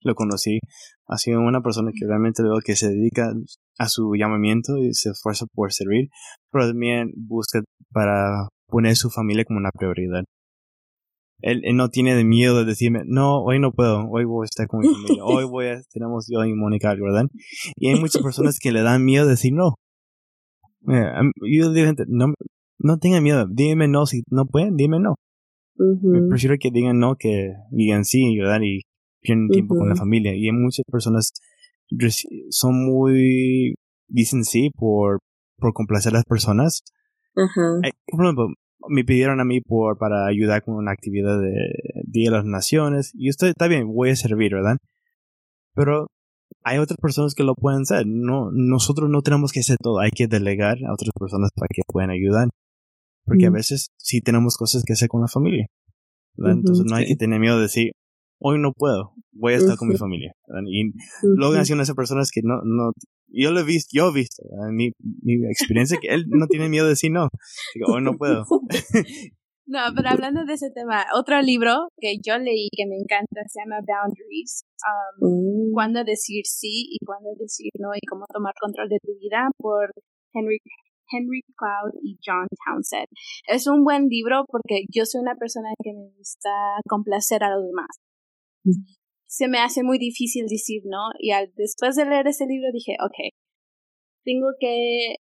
lo 0.00 0.14
conocí. 0.14 0.58
Ha 1.06 1.16
sido 1.16 1.40
una 1.40 1.62
persona 1.62 1.90
que 1.92 2.06
realmente 2.06 2.42
veo 2.42 2.58
que 2.64 2.76
se 2.76 2.88
dedica 2.88 3.32
a 3.78 3.88
su 3.88 4.14
llamamiento 4.14 4.76
y 4.78 4.92
se 4.92 5.10
esfuerza 5.10 5.46
por 5.54 5.72
servir, 5.72 6.08
pero 6.50 6.68
también 6.68 7.12
busca 7.16 7.60
para 7.92 8.48
poner 8.66 8.96
su 8.96 9.10
familia 9.10 9.44
como 9.44 9.58
una 9.58 9.70
prioridad 9.70 10.24
él, 11.42 11.62
no 11.74 11.88
tiene 11.88 12.14
de 12.14 12.24
miedo 12.24 12.58
de 12.58 12.64
decirme, 12.64 13.02
no, 13.04 13.42
hoy 13.42 13.58
no 13.58 13.72
puedo, 13.72 14.08
hoy 14.08 14.24
voy 14.24 14.44
a 14.44 14.46
estar 14.46 14.66
con 14.68 14.80
mi 14.80 14.88
familia, 14.88 15.24
hoy 15.24 15.44
voy 15.44 15.66
a, 15.66 15.80
tenemos 15.92 16.26
yo 16.30 16.44
y 16.44 16.54
Mónica, 16.54 16.94
¿verdad? 16.94 17.26
Y 17.76 17.88
hay 17.88 18.00
muchas 18.00 18.22
personas 18.22 18.58
que 18.58 18.72
le 18.72 18.82
dan 18.82 19.04
miedo 19.04 19.24
de 19.24 19.32
decir 19.32 19.52
no. 19.52 19.74
Yo 20.86 21.72
digo, 21.72 21.92
no, 22.08 22.34
no 22.82 22.98
tengan 22.98 23.22
miedo, 23.22 23.46
díganme 23.48 23.88
no, 23.88 24.06
si 24.06 24.22
no 24.28 24.46
pueden, 24.46 24.76
dime 24.76 24.98
no. 24.98 25.14
Me 25.76 26.28
prefiero 26.28 26.56
que 26.60 26.70
digan 26.70 26.98
no 26.98 27.16
que 27.16 27.54
digan 27.70 28.04
sí, 28.04 28.38
¿verdad? 28.38 28.60
Y 28.62 28.82
pierden 29.20 29.48
tiempo 29.48 29.76
con 29.76 29.88
la 29.88 29.96
familia. 29.96 30.34
Y 30.34 30.50
muchas 30.52 30.84
personas 30.90 31.32
son 32.50 32.84
muy, 32.84 33.74
dicen 34.08 34.44
sí 34.44 34.70
por, 34.70 35.20
por 35.58 35.72
complacer 35.72 36.12
a 36.12 36.16
las 36.16 36.24
personas. 36.24 36.82
Por 37.34 38.24
ejemplo, 38.26 38.48
me 38.88 39.04
pidieron 39.04 39.40
a 39.40 39.44
mí 39.44 39.60
por, 39.60 39.98
para 39.98 40.26
ayudar 40.26 40.62
con 40.62 40.74
una 40.74 40.92
actividad 40.92 41.40
de 41.40 41.54
Día 42.04 42.30
de 42.30 42.36
las 42.36 42.44
Naciones. 42.44 43.12
Y 43.14 43.28
estoy, 43.28 43.50
está 43.50 43.68
bien, 43.68 43.86
voy 43.86 44.10
a 44.10 44.16
servir, 44.16 44.54
¿verdad? 44.54 44.76
Pero 45.74 46.08
hay 46.64 46.78
otras 46.78 46.98
personas 46.98 47.34
que 47.34 47.44
lo 47.44 47.54
pueden 47.54 47.82
hacer. 47.82 48.06
No, 48.06 48.50
nosotros 48.52 49.08
no 49.08 49.22
tenemos 49.22 49.52
que 49.52 49.60
hacer 49.60 49.78
todo. 49.80 50.00
Hay 50.00 50.10
que 50.10 50.26
delegar 50.26 50.78
a 50.86 50.92
otras 50.92 51.10
personas 51.18 51.50
para 51.54 51.68
que 51.72 51.82
puedan 51.86 52.10
ayudar. 52.10 52.48
Porque 53.24 53.46
a 53.46 53.50
veces 53.50 53.88
sí 53.96 54.20
tenemos 54.20 54.56
cosas 54.56 54.82
que 54.84 54.94
hacer 54.94 55.08
con 55.08 55.20
la 55.20 55.28
familia. 55.28 55.66
Entonces 56.36 56.84
no 56.88 56.96
hay 56.96 57.06
que 57.06 57.16
tener 57.16 57.38
miedo 57.40 57.56
de 57.56 57.62
decir, 57.62 57.92
hoy 58.40 58.58
no 58.58 58.72
puedo, 58.72 59.14
voy 59.32 59.54
a 59.54 59.56
estar 59.56 59.76
con 59.76 59.88
mi 59.88 59.96
familia. 59.96 60.32
Y 60.66 60.92
luego 61.22 61.54
han 61.54 61.66
sido 61.66 61.80
esas 61.80 61.94
personas 61.94 62.30
que 62.32 62.40
no, 62.42 62.60
no, 62.64 62.92
yo 63.28 63.52
lo 63.52 63.60
he 63.60 63.64
visto, 63.64 63.90
yo 63.92 64.10
he 64.10 64.14
visto, 64.14 64.42
mi, 64.72 64.90
mi 65.22 65.34
experiencia 65.46 65.98
que 66.00 66.08
él 66.08 66.24
no 66.28 66.46
tiene 66.46 66.68
miedo 66.68 66.86
de 66.86 66.90
decir 66.90 67.12
no. 67.12 67.28
Digo, 67.74 67.92
hoy 67.92 68.02
no 68.02 68.16
puedo. 68.16 68.44
No, 69.64 69.78
pero 69.96 70.10
hablando 70.10 70.44
de 70.44 70.54
ese 70.54 70.70
tema, 70.70 71.06
otro 71.16 71.40
libro 71.40 71.88
que 71.96 72.16
yo 72.20 72.36
leí 72.36 72.68
que 72.76 72.84
me 72.84 72.96
encanta 72.96 73.40
se 73.46 73.60
llama 73.62 73.80
Boundaries. 73.86 74.64
Um, 74.82 75.70
mm. 75.70 75.72
Cuándo 75.72 76.04
decir 76.04 76.42
sí 76.44 76.88
y 76.90 76.98
cuándo 77.06 77.30
decir 77.38 77.70
no 77.78 77.90
y 77.94 78.04
cómo 78.06 78.26
tomar 78.32 78.54
control 78.60 78.88
de 78.88 78.98
tu 79.00 79.12
vida 79.18 79.48
por 79.56 79.92
Henry, 80.34 80.58
Henry 81.12 81.42
Cloud 81.56 81.92
y 82.02 82.18
John 82.24 82.46
Townsend. 82.64 83.08
Es 83.48 83.66
un 83.66 83.84
buen 83.84 84.08
libro 84.08 84.44
porque 84.48 84.84
yo 84.90 85.04
soy 85.04 85.20
una 85.20 85.36
persona 85.36 85.68
que 85.82 85.92
me 85.92 86.08
gusta 86.16 86.50
complacer 86.88 87.44
a 87.44 87.54
los 87.54 87.64
demás. 87.64 87.88
Se 89.26 89.48
me 89.48 89.58
hace 89.58 89.82
muy 89.82 89.98
difícil 89.98 90.46
decir 90.46 90.82
no 90.84 91.10
y 91.18 91.30
al, 91.32 91.52
después 91.56 91.96
de 91.96 92.04
leer 92.04 92.26
ese 92.28 92.46
libro 92.46 92.68
dije, 92.72 92.96
ok, 93.04 93.32
tengo 94.24 94.48
que 94.60 95.16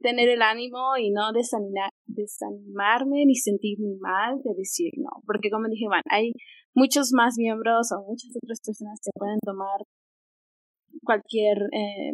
tener 0.00 0.28
el 0.28 0.42
ánimo 0.42 0.96
y 0.96 1.10
no 1.10 1.32
desanimarme 1.32 3.26
ni 3.26 3.34
sentirme 3.34 3.96
mal 4.00 4.40
de 4.42 4.54
decir 4.56 4.92
no. 4.96 5.10
Porque 5.26 5.50
como 5.50 5.68
dije, 5.68 5.86
bueno, 5.86 6.02
hay 6.10 6.32
muchos 6.74 7.10
más 7.12 7.34
miembros 7.36 7.90
o 7.92 8.02
muchas 8.06 8.30
otras 8.42 8.60
personas 8.64 9.00
que 9.02 9.10
pueden 9.14 9.38
tomar 9.44 9.80
cualquier 11.02 11.58
eh, 11.72 12.12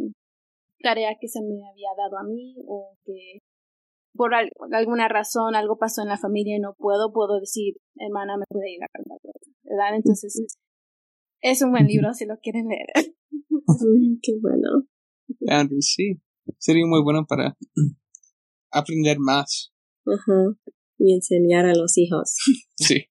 tarea 0.84 1.16
que 1.18 1.28
se 1.28 1.40
me 1.40 1.56
había 1.66 1.88
dado 1.96 2.18
a 2.18 2.24
mí 2.28 2.56
o 2.68 2.94
que 3.04 3.40
por 4.14 4.32
alguna 4.34 5.08
razón 5.08 5.56
algo 5.56 5.78
pasó 5.78 6.02
en 6.02 6.08
la 6.08 6.18
familia 6.18 6.56
y 6.56 6.60
no 6.60 6.74
puedo, 6.78 7.12
puedo 7.12 7.40
decir, 7.40 7.74
hermana, 7.96 8.36
me 8.36 8.44
puede 8.48 8.74
ir 8.74 8.84
a 8.84 8.88
cantar, 8.92 9.18
¿verdad? 9.64 9.96
Entonces, 9.96 10.56
es 11.40 11.62
un 11.62 11.72
buen 11.72 11.86
libro 11.86 12.12
si 12.12 12.26
lo 12.26 12.36
quieren 12.38 12.68
leer. 12.68 12.86
Qué 14.22 14.32
bueno. 14.40 14.86
sí, 15.80 16.20
sería 16.58 16.86
muy 16.86 17.02
bueno 17.02 17.24
para 17.26 17.56
aprender 18.70 19.16
más. 19.18 19.72
Y 20.98 21.14
enseñar 21.14 21.66
a 21.66 21.74
los 21.74 21.98
hijos. 21.98 22.36
sí. 22.76 23.06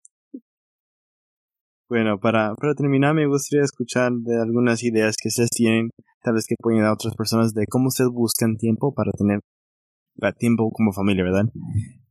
Bueno, 1.90 2.20
para, 2.20 2.56
para 2.56 2.74
terminar, 2.76 3.14
me 3.14 3.28
gustaría 3.28 3.64
escuchar 3.66 4.14
de 4.14 4.42
algunas 4.42 4.84
ideas 4.84 5.16
que 5.22 5.28
ustedes 5.28 5.50
tienen, 5.50 5.90
tal 6.24 6.36
vez 6.36 6.46
que 6.48 6.56
pueden 6.60 6.82
dar 6.82 6.90
a 6.90 6.94
otras 6.94 7.16
personas, 7.16 7.54
de 7.54 7.66
cómo 7.68 7.88
ustedes 7.88 8.10
buscan 8.12 8.56
tiempo 8.58 8.94
para 8.94 9.12
tener 9.12 9.40
tiempo 10.38 10.72
como 10.72 10.94
familia, 10.94 11.24
¿verdad? 11.24 11.46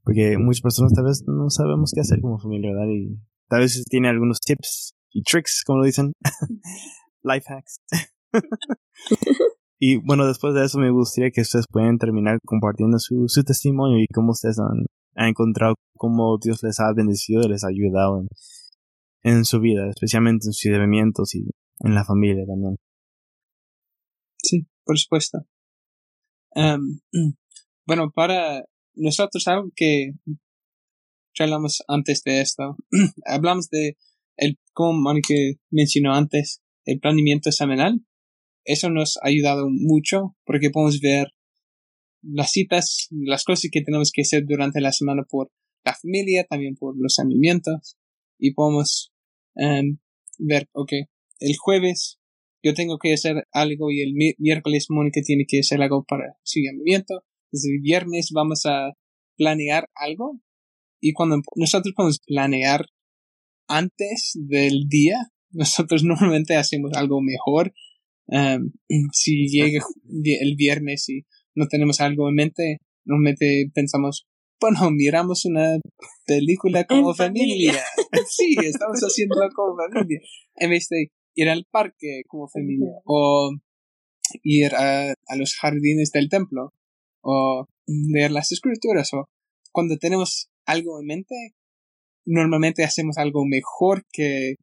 Porque 0.03 0.37
muchas 0.39 0.63
personas 0.63 0.93
tal 0.93 1.05
vez 1.05 1.25
no 1.27 1.49
sabemos 1.51 1.93
qué 1.95 2.01
hacer 2.01 2.21
como 2.21 2.39
familia, 2.39 2.73
¿verdad? 2.73 2.89
Y 2.89 3.19
tal 3.49 3.61
vez 3.61 3.83
tienen 3.89 4.11
algunos 4.11 4.39
tips 4.41 4.95
y 5.13 5.23
tricks, 5.23 5.63
como 5.65 5.81
lo 5.81 5.85
dicen, 5.85 6.13
life 7.23 7.47
hacks. 7.49 7.81
Y 9.85 9.97
bueno, 9.97 10.29
después 10.29 10.55
de 10.55 10.65
eso 10.65 10.79
me 10.79 10.93
gustaría 10.93 11.33
que 11.33 11.41
ustedes 11.41 11.67
puedan 11.69 11.99
terminar 11.99 12.39
compartiendo 12.47 13.01
su, 13.01 13.25
su 13.27 13.43
testimonio 13.43 13.99
y 13.99 14.07
cómo 14.15 14.31
ustedes 14.31 14.61
han, 14.61 14.87
encontrado 15.17 15.75
cómo 15.97 16.39
Dios 16.41 16.63
les 16.63 16.79
ha 16.79 16.93
bendecido 16.95 17.43
y 17.43 17.49
les 17.49 17.65
ha 17.65 17.67
ayudado 17.71 18.21
en, 18.21 18.29
en 19.25 19.45
su 19.45 19.59
vida, 19.59 19.89
especialmente 19.89 20.47
en 20.47 20.53
sus 20.53 20.59
sirvimientos 20.59 21.35
y 21.35 21.51
en 21.81 21.97
la 21.97 22.05
familia 22.05 22.47
también. 22.47 22.77
Por 24.85 24.99
supuesto. 24.99 25.47
Um, 26.55 27.01
bueno, 27.87 28.11
para 28.11 28.65
nosotros 28.95 29.47
algo 29.49 29.71
que 29.75 30.13
hablamos 31.39 31.83
antes 31.89 32.23
de 32.25 32.41
esto, 32.41 32.77
hablamos 33.27 33.69
de 33.71 33.97
el, 34.37 34.59
como 34.73 35.01
Mónica 35.01 35.35
mencionó 35.71 36.15
antes, 36.15 36.63
el 36.85 37.01
planeamiento 37.01 37.53
semanal 37.53 38.05
eso 38.65 38.91
nos 38.91 39.19
ha 39.23 39.29
ayudado 39.29 39.69
mucho 39.71 40.37
porque 40.45 40.71
podemos 40.71 41.01
ver 41.01 41.29
las 42.23 42.51
citas, 42.51 43.09
las 43.11 43.45
cosas 43.45 43.71
que 43.73 43.83
tenemos 43.83 44.11
que 44.13 44.23
hacer 44.23 44.45
durante 44.47 44.81
la 44.81 44.93
semana 44.93 45.25
por 45.29 45.51
la 45.85 45.95
familia, 45.95 46.47
también 46.49 46.77
por 46.77 46.95
los 46.97 47.17
movimientos 47.25 47.97
y 48.39 48.55
podemos 48.55 49.13
um, 49.57 49.99
ver, 50.39 50.69
ok, 50.73 50.93
el 51.41 51.57
jueves 51.59 52.21
yo 52.63 52.75
tengo 52.75 52.99
que 52.99 53.13
hacer 53.13 53.47
algo 53.53 53.91
y 53.91 54.03
el 54.03 54.15
miércoles 54.39 54.87
Mónica 54.89 55.21
tiene 55.23 55.45
que 55.47 55.61
hacer 55.61 55.83
algo 55.83 56.05
para 56.05 56.37
su 56.43 56.61
llamamiento. 56.61 57.25
Desde 57.51 57.75
el 57.75 57.81
viernes 57.81 58.31
vamos 58.33 58.67
a 58.67 58.93
planear 59.37 59.89
algo 59.95 60.41
y 61.01 61.13
cuando 61.13 61.41
nosotros 61.57 61.95
podemos 61.97 62.21
planear 62.27 62.87
antes 63.69 64.33
del 64.35 64.89
día, 64.89 65.17
nosotros 65.51 66.05
normalmente 66.05 66.57
hacemos 66.57 66.93
algo 66.95 67.21
mejor 67.21 67.73
Em, 68.29 68.73
si 69.13 69.49
llega 69.49 69.85
el 70.09 70.57
viernes 70.57 71.09
y 71.09 71.23
no 71.55 71.69
tenemos 71.69 72.01
algo 72.01 72.29
en 72.29 72.35
mente, 72.35 72.79
normalmente 73.05 73.71
pensamos, 73.75 74.27
bueno, 74.61 74.91
miramos 74.91 75.45
una 75.45 75.79
película 76.27 76.85
como 76.85 77.15
familia. 77.15 77.75
sí, 78.29 78.55
estamos 78.63 79.01
haciéndolo 79.01 79.49
como 79.55 79.77
familia. 79.77 80.21
En 80.57 80.71
vez 80.71 80.89
de 80.89 81.09
ir 81.35 81.49
al 81.49 81.67
parque 81.71 82.23
como 82.29 82.49
familia 82.49 82.93
o 83.05 83.51
ir 84.43 84.75
a, 84.75 85.11
a 85.11 85.37
los 85.37 85.55
jardines 85.55 86.11
del 86.13 86.29
templo 86.29 86.73
o 87.23 87.67
leer 87.87 88.31
las 88.31 88.53
escrituras 88.53 89.13
o 89.15 89.29
cuando 89.73 89.97
tenemos 89.97 90.51
algo 90.67 91.01
en 91.01 91.07
mente, 91.07 91.35
normalmente 92.25 92.85
hacemos 92.85 93.19
algo 93.19 93.45
mejor 93.45 94.05
que 94.13 94.57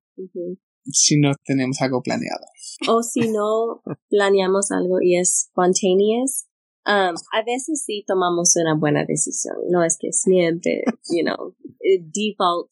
si 0.86 1.20
no 1.20 1.32
tenemos 1.44 1.82
algo 1.82 2.02
planeado. 2.02 2.46
O 2.88 3.04
si 3.04 3.32
no 3.32 3.82
planeamos 4.10 4.72
algo 4.72 5.02
y 5.02 5.18
es 5.18 5.50
spontaneous, 5.50 6.46
um, 6.86 7.16
a 7.34 7.44
veces 7.46 7.84
sí 7.86 8.04
tomamos 8.08 8.56
una 8.56 8.76
buena 8.76 9.06
decisión. 9.06 9.56
No 9.70 9.84
es 9.84 9.98
que 10.00 10.14
siempre, 10.14 10.84
you 11.10 11.24
know, 11.24 11.56
default 11.82 12.72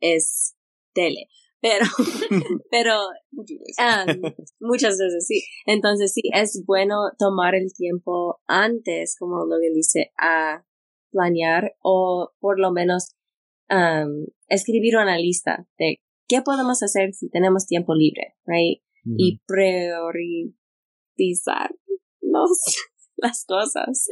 es 0.00 0.54
tele. 0.94 1.28
Pero, 1.60 1.84
pero 2.70 2.94
um, 3.06 4.32
muchas 4.60 4.98
veces 4.98 5.26
sí. 5.26 5.42
Entonces 5.66 6.12
sí, 6.12 6.22
es 6.32 6.62
bueno 6.66 7.10
tomar 7.18 7.54
el 7.54 7.72
tiempo 7.74 8.40
antes, 8.46 9.16
como 9.18 9.44
lo 9.46 9.56
que 9.60 9.70
dice, 9.74 10.12
a 10.18 10.64
planear 11.10 11.74
o 11.82 12.32
por 12.40 12.60
lo 12.60 12.70
menos 12.70 13.16
um, 13.70 14.26
escribir 14.48 14.96
una 14.96 15.18
lista 15.18 15.66
de 15.78 16.00
¿qué 16.28 16.42
podemos 16.42 16.82
hacer 16.82 17.12
si 17.14 17.28
tenemos 17.30 17.66
tiempo 17.66 17.94
libre? 17.94 18.34
Right? 18.44 18.82
Y 19.16 19.40
priorizar 19.46 20.54
los, 22.20 22.50
las 23.16 23.46
cosas. 23.46 24.06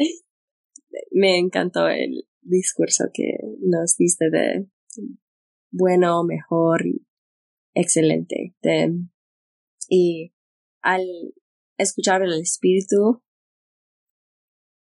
Me 1.11 1.37
encantó 1.39 1.89
el 1.89 2.27
discurso 2.41 3.05
que 3.13 3.37
nos 3.61 3.99
diste 3.99 4.31
de 4.31 4.67
bueno, 5.71 6.25
mejor 6.25 6.87
y 6.87 7.07
excelente. 7.77 8.55
y 9.89 10.33
al 10.83 11.05
escuchar 11.79 12.23
el 12.23 12.41
espíritu, 12.41 13.23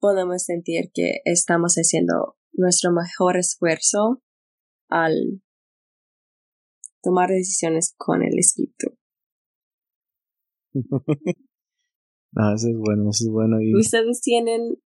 podemos 0.00 0.44
sentir 0.44 0.90
que 0.92 1.20
estamos 1.24 1.74
haciendo 1.74 2.37
nuestro 2.52 2.92
mejor 2.92 3.37
esfuerzo 3.37 4.22
al 4.88 5.42
tomar 7.02 7.28
decisiones 7.30 7.94
con 7.96 8.22
el 8.22 8.38
espíritu. 8.38 8.96
no, 12.33 12.54
eso 12.54 12.68
es 12.68 12.76
bueno, 12.76 13.11
eso 13.11 13.24
es 13.24 13.30
bueno. 13.30 13.61
Y... 13.61 13.74
¿Ustedes 13.74 14.20
tienen, 14.20 14.83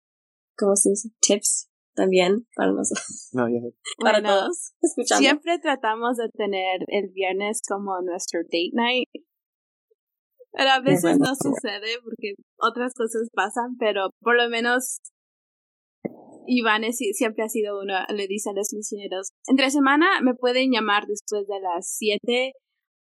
cómo 0.57 0.77
se 0.77 0.91
dice, 0.91 1.11
tips 1.21 1.66
también 1.97 2.47
para 2.55 2.73
nosotros? 2.73 3.31
No, 3.33 3.49
ya 3.49 3.61
Para 3.99 4.23
todos, 4.23 4.73
Siempre 5.19 5.59
tratamos 5.59 6.17
de 6.17 6.29
tener 6.29 6.81
el 6.89 7.09
viernes 7.13 7.61
como 7.67 8.01
nuestro 8.03 8.41
date 8.45 8.71
night. 8.73 9.09
Pero 10.53 10.71
a 10.71 10.81
veces 10.81 11.19
no 11.19 11.35
sucede 11.35 11.99
porque 12.03 12.35
otras 12.59 12.95
cosas 12.95 13.29
pasan, 13.35 13.77
pero 13.79 14.11
por 14.21 14.37
lo 14.37 14.49
menos 14.49 15.01
Iván 16.47 16.83
siempre 16.93 17.45
ha 17.45 17.49
sido 17.49 17.81
uno, 17.81 17.95
le 18.15 18.27
dice 18.27 18.51
a 18.51 18.53
los 18.55 18.73
misioneros, 18.73 19.33
entre 19.49 19.71
semana 19.71 20.07
me 20.23 20.35
pueden 20.35 20.71
llamar 20.71 21.07
después 21.07 21.47
de 21.47 21.61
las 21.61 21.97
7 21.99 22.53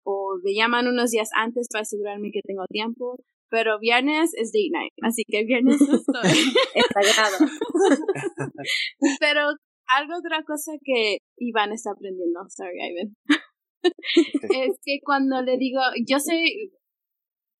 o 0.05 0.39
me 0.43 0.55
llaman 0.55 0.87
unos 0.87 1.11
días 1.11 1.31
antes 1.35 1.69
para 1.73 1.83
asegurarme 1.83 2.31
que 2.31 2.41
tengo 2.45 2.65
tiempo, 2.69 3.17
pero 3.57 3.79
viernes 3.79 4.35
es 4.37 4.53
date 4.53 4.69
night, 4.71 4.92
así 5.03 5.23
que 5.27 5.45
viernes 5.45 5.81
no 5.81 5.97
estoy. 6.03 6.31
Es 6.75 6.85
sagrado. 6.92 7.38
pero 9.21 9.40
algo 9.88 10.12
otra 10.19 10.42
cosa 10.45 10.73
que 10.85 11.19
Iván 11.38 11.73
está 11.73 11.92
aprendiendo, 11.92 12.40
sorry 12.51 12.79
Ivan, 12.90 13.16
es 14.69 14.79
que 14.85 14.99
cuando 15.03 15.40
le 15.40 15.57
digo, 15.57 15.81
yo 16.07 16.19
sé, 16.19 16.45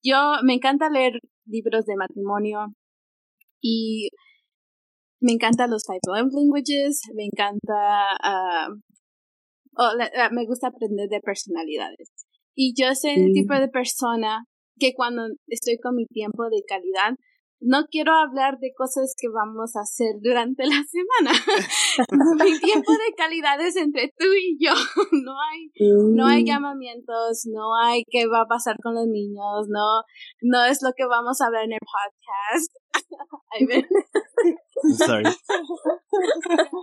yo 0.05 0.19
me 0.45 0.55
encanta 0.55 0.91
leer 0.91 1.15
libros 1.47 1.87
de 1.87 1.97
matrimonio 1.97 2.67
y 3.63 4.11
me 5.23 5.33
encantan 5.33 5.71
los 5.71 5.85
five 5.87 6.01
love 6.07 6.31
languages, 6.35 7.01
me 7.15 7.25
encanta, 7.25 8.19
oh, 9.79 9.97
la- 9.97 10.11
la- 10.15 10.31
me 10.31 10.45
gusta 10.45 10.67
aprender 10.69 11.09
de 11.09 11.21
personalidades. 11.21 12.11
Y 12.55 12.75
yo 12.81 12.95
soy 12.95 13.13
el 13.13 13.33
tipo 13.33 13.55
de 13.55 13.69
persona 13.69 14.45
que 14.79 14.93
cuando 14.95 15.27
estoy 15.49 15.79
con 15.79 15.95
mi 15.95 16.07
tiempo 16.07 16.45
de 16.51 16.63
calidad, 16.67 17.15
no 17.59 17.87
quiero 17.91 18.13
hablar 18.13 18.59
de 18.59 18.73
cosas 18.77 19.15
que 19.19 19.29
vamos 19.29 19.77
a 19.77 19.81
hacer 19.81 20.17
durante 20.21 20.65
la 20.67 20.83
semana. 20.85 21.33
mi 22.45 22.59
tiempo 22.59 22.93
de 22.93 23.15
calidad 23.17 23.59
es 23.61 23.77
entre 23.77 24.13
tú 24.19 24.27
y 24.27 24.59
yo. 24.63 24.73
No 25.25 25.33
hay 25.41 25.71
no 26.15 26.27
hay 26.27 26.43
Mm. 26.43 26.47
llamamientos, 26.47 27.47
no 27.47 27.75
hay 27.83 28.03
qué 28.11 28.27
va 28.27 28.43
a 28.43 28.47
pasar 28.47 28.77
con 28.83 28.95
los 28.95 29.07
niños, 29.07 29.69
no, 29.69 30.03
no 30.43 30.65
es 30.67 30.83
lo 30.83 30.91
que 30.95 31.07
vamos 31.07 31.41
a 31.41 31.47
hablar 31.47 31.65
en 31.65 31.73
el 31.73 31.79
podcast. 31.81 32.73
Sorry. 35.07 35.25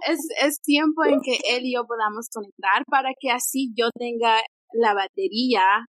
es, 0.08 0.20
es 0.42 0.60
tiempo 0.62 1.06
en 1.06 1.22
que 1.22 1.38
él 1.56 1.66
y 1.66 1.76
yo 1.76 1.86
podamos 1.86 2.30
conectar 2.34 2.84
para 2.90 3.12
que 3.20 3.30
así 3.30 3.72
yo 3.78 3.90
tenga 3.98 4.38
la 4.74 4.94
batería 4.96 5.86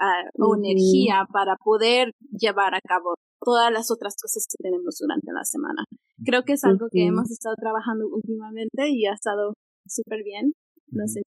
ah, 0.00 0.22
o 0.38 0.54
energía 0.56 1.26
para 1.32 1.56
poder 1.56 2.12
llevar 2.30 2.74
a 2.74 2.80
cabo 2.86 3.14
todas 3.44 3.72
las 3.72 3.90
otras 3.90 4.14
cosas 4.20 4.46
que 4.48 4.62
tenemos 4.62 4.96
durante 5.00 5.32
la 5.32 5.44
semana. 5.44 5.84
Creo 6.24 6.42
que 6.44 6.52
es 6.54 6.64
algo 6.64 6.86
que 6.90 7.00
hemos 7.08 7.30
estado 7.30 7.54
trabajando 7.56 8.06
últimamente 8.08 8.88
y 8.90 9.06
ha 9.06 9.14
estado 9.14 9.54
súper 9.86 10.22
bien. 10.24 10.52
No 10.92 11.06
sé 11.08 11.22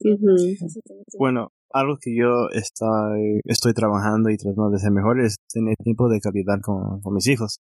cosas 0.59 0.81
tengas 0.85 1.05
que- 1.11 1.17
Bueno, 1.17 1.49
algo 1.71 1.97
que 1.99 2.15
yo 2.15 2.49
estoy, 2.53 3.41
estoy 3.45 3.73
trabajando 3.73 4.29
y 4.29 4.37
tratando 4.37 4.69
de 4.69 4.79
ser 4.79 4.91
mejor 4.91 5.19
es 5.19 5.35
tener 5.51 5.75
tiempo 5.83 6.07
de 6.07 6.19
calidad 6.19 6.59
con, 6.61 7.01
con 7.01 7.13
mis 7.15 7.27
hijos. 7.27 7.59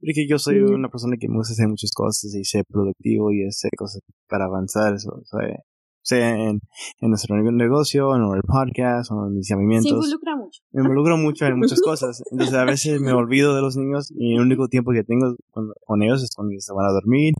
Porque 0.00 0.26
yo 0.28 0.38
soy 0.38 0.56
una 0.74 0.88
persona 0.88 1.16
que 1.18 1.28
me 1.28 1.36
gusta 1.36 1.52
hacer 1.52 1.68
muchas 1.68 1.90
cosas 1.94 2.34
y 2.34 2.44
ser 2.44 2.64
productivo 2.68 3.32
y 3.32 3.46
hacer 3.46 3.70
cosas 3.76 4.00
para 4.28 4.44
avanzar, 4.46 4.98
so- 4.98 5.20
so- 5.24 5.38
sea 6.02 6.30
en, 6.34 6.60
en 7.00 7.08
nuestro 7.10 7.36
negocio, 7.42 8.14
en 8.16 8.22
el 8.34 8.42
podcast 8.42 9.10
o 9.12 9.26
en 9.26 9.34
mis 9.36 9.46
Se 9.46 9.54
llamamientos. 9.54 9.90
involucra 9.92 10.36
mucho. 10.36 10.60
me 10.72 10.82
involucro 10.82 11.16
mucho 11.18 11.46
en 11.46 11.58
muchas 11.58 11.80
cosas. 11.80 12.22
Entonces 12.30 12.54
a 12.56 12.64
veces 12.64 13.00
me 13.00 13.12
olvido 13.12 13.54
de 13.54 13.62
los 13.62 13.76
niños 13.76 14.10
y 14.16 14.34
el 14.34 14.40
único 14.40 14.68
tiempo 14.68 14.92
que 14.92 15.04
tengo 15.04 15.36
con, 15.50 15.70
con 15.84 16.02
ellos 16.02 16.22
es 16.22 16.30
cuando 16.34 16.54
se 16.58 16.72
van 16.72 16.86
a 16.86 16.92
dormir, 16.92 17.34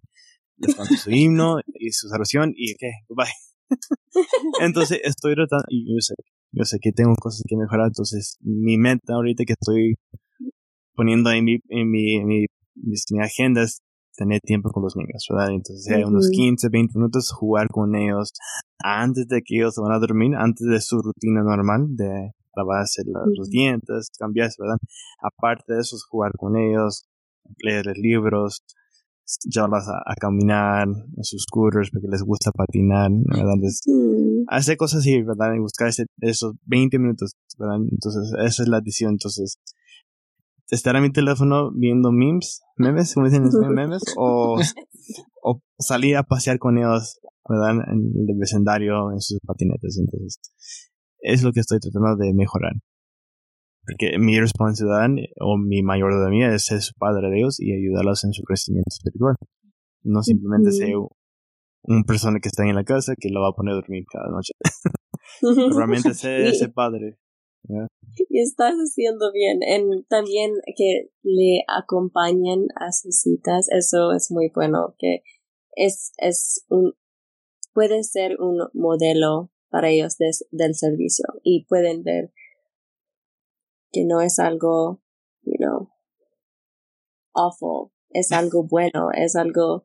les 0.58 0.74
canto 0.74 0.94
su 0.94 1.10
himno 1.10 1.56
y 1.74 1.90
su 1.92 2.08
oración 2.12 2.52
y 2.54 2.74
¿qué? 2.76 2.90
Bye. 3.08 3.26
Entonces 4.60 5.00
estoy 5.04 5.34
tratando, 5.34 5.64
y 5.68 5.94
yo 5.94 6.00
sé, 6.00 6.14
yo 6.52 6.64
sé 6.64 6.78
que 6.80 6.92
tengo 6.92 7.14
cosas 7.14 7.42
que 7.48 7.56
mejorar, 7.56 7.86
entonces 7.86 8.36
mi 8.40 8.76
meta 8.76 9.14
ahorita 9.14 9.44
que 9.44 9.52
estoy 9.54 9.94
poniendo 10.94 11.30
en 11.30 11.44
mi, 11.44 11.58
en 11.68 11.90
mi, 11.90 12.14
en 12.16 12.26
mi, 12.26 12.46
mis- 12.74 13.04
mi 13.10 13.20
agenda 13.22 13.62
es 13.62 13.80
tener 14.20 14.40
tiempo 14.42 14.70
con 14.70 14.82
los 14.82 14.94
niños, 14.96 15.26
¿verdad? 15.30 15.50
Entonces 15.50 15.86
unos 16.06 16.26
Ujú. 16.26 16.32
15, 16.32 16.68
20 16.70 16.92
minutos 16.98 17.32
jugar 17.32 17.68
con 17.68 17.94
ellos 17.96 18.32
antes 18.78 19.26
de 19.28 19.40
que 19.42 19.56
ellos 19.56 19.74
se 19.74 19.80
van 19.80 19.92
a 19.92 19.98
dormir, 19.98 20.36
antes 20.36 20.66
de 20.66 20.80
su 20.80 21.00
rutina 21.00 21.42
normal 21.42 21.86
de 21.96 22.32
lavarse 22.54 23.02
la- 23.06 23.24
los 23.36 23.48
dientes, 23.48 24.10
cambiarse, 24.18 24.56
¿verdad? 24.60 24.76
Aparte 25.22 25.72
de 25.74 25.80
eso, 25.80 25.96
es 25.96 26.04
jugar 26.04 26.32
con 26.36 26.56
ellos, 26.56 27.04
leerles 27.64 27.96
libros, 27.98 28.62
llevarlas 29.44 29.86
a, 29.88 29.98
a 30.04 30.14
caminar 30.16 30.86
en 30.88 31.24
sus 31.24 31.42
scooters 31.44 31.90
porque 31.92 32.08
les 32.08 32.22
gusta 32.22 32.50
patinar, 32.52 33.10
¿verdad? 33.12 33.54
Hacer 34.48 34.76
cosas 34.76 35.00
así, 35.00 35.22
¿verdad? 35.22 35.54
Y 35.54 35.60
buscar 35.60 35.88
ese- 35.88 36.06
esos 36.20 36.54
20 36.66 36.98
minutos, 36.98 37.32
¿verdad? 37.58 37.76
Entonces, 37.90 38.32
esa 38.44 38.62
es 38.64 38.68
la 38.68 38.80
decisión. 38.80 39.12
Entonces, 39.12 39.56
estar 40.70 40.96
en 40.96 41.02
mi 41.02 41.12
teléfono 41.12 41.72
viendo 41.72 42.12
memes, 42.12 42.62
memes, 42.76 43.14
como 43.14 43.26
dicen 43.26 43.44
en 43.44 43.74
memes, 43.74 44.02
o, 44.16 44.58
o 45.42 45.60
salir 45.78 46.16
a 46.16 46.22
pasear 46.22 46.58
con 46.58 46.78
ellos, 46.78 47.20
¿verdad? 47.48 47.84
En 47.92 48.12
el 48.28 48.38
vecindario, 48.38 49.12
en 49.12 49.20
sus 49.20 49.38
patinetes. 49.40 49.98
Entonces, 49.98 50.40
es 51.20 51.42
lo 51.42 51.52
que 51.52 51.60
estoy 51.60 51.78
tratando 51.80 52.16
de 52.16 52.32
mejorar. 52.34 52.72
Porque 53.84 54.18
mi 54.18 54.38
responsabilidad 54.38 55.08
o 55.40 55.56
mi 55.56 55.82
mayordomía 55.82 56.54
es 56.54 56.66
ser 56.66 56.80
su 56.82 56.92
padre 56.94 57.30
de 57.30 57.38
ellos 57.38 57.58
y 57.58 57.72
ayudarlos 57.72 58.24
en 58.24 58.32
su 58.32 58.42
crecimiento 58.42 58.88
espiritual. 58.88 59.36
No 60.02 60.22
simplemente 60.22 60.70
ser 60.70 60.94
una 61.82 62.02
persona 62.04 62.38
que 62.40 62.48
está 62.48 62.64
en 62.64 62.74
la 62.74 62.84
casa 62.84 63.14
que 63.18 63.30
lo 63.30 63.40
va 63.40 63.48
a 63.48 63.52
poner 63.52 63.72
a 63.72 63.76
dormir 63.76 64.04
cada 64.10 64.30
noche. 64.30 64.52
Realmente 65.76 66.14
ser 66.14 66.42
ese 66.42 66.68
padre. 66.68 67.18
Y 68.28 68.40
estás 68.40 68.74
haciendo 68.74 69.32
bien. 69.32 69.62
En, 69.62 70.04
también 70.04 70.52
que 70.76 71.10
le 71.22 71.62
acompañen 71.68 72.68
a 72.76 72.92
sus 72.92 73.20
citas, 73.20 73.68
eso 73.70 74.12
es 74.12 74.30
muy 74.30 74.50
bueno, 74.54 74.94
que 74.98 75.22
es, 75.76 76.12
es 76.18 76.64
un, 76.68 76.94
puede 77.72 78.02
ser 78.02 78.40
un 78.40 78.58
modelo 78.72 79.50
para 79.68 79.90
ellos 79.90 80.16
des- 80.18 80.46
del 80.50 80.74
servicio 80.74 81.24
y 81.42 81.64
pueden 81.66 82.02
ver 82.02 82.32
que 83.92 84.04
no 84.04 84.20
es 84.20 84.38
algo, 84.38 85.00
you 85.42 85.56
know, 85.58 85.90
awful, 87.34 87.92
es 88.10 88.32
algo 88.32 88.64
bueno, 88.64 89.10
es 89.14 89.36
algo 89.36 89.84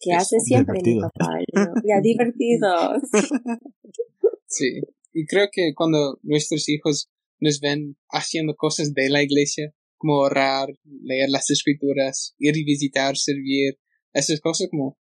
que 0.00 0.10
Es 0.12 0.18
hace 0.22 0.40
siempre 0.40 0.74
mi 0.82 0.82
divertido. 0.94 1.10
papá, 1.18 1.38
you 1.40 1.62
know. 1.64 1.74
ya 1.84 2.00
divertido. 2.02 2.68
Sí. 4.46 4.80
Y 5.14 5.26
creo 5.26 5.48
que 5.50 5.72
cuando 5.74 6.18
nuestros 6.22 6.68
hijos 6.68 7.08
nos 7.40 7.60
ven 7.60 7.96
haciendo 8.10 8.56
cosas 8.56 8.92
de 8.94 9.08
la 9.08 9.22
iglesia, 9.22 9.72
como 9.96 10.18
orar, 10.18 10.68
leer 11.02 11.30
las 11.30 11.48
escrituras, 11.50 12.34
ir 12.38 12.56
y 12.56 12.64
visitar, 12.64 13.16
servir, 13.16 13.78
esas 14.12 14.40
cosas 14.40 14.68
como 14.70 14.98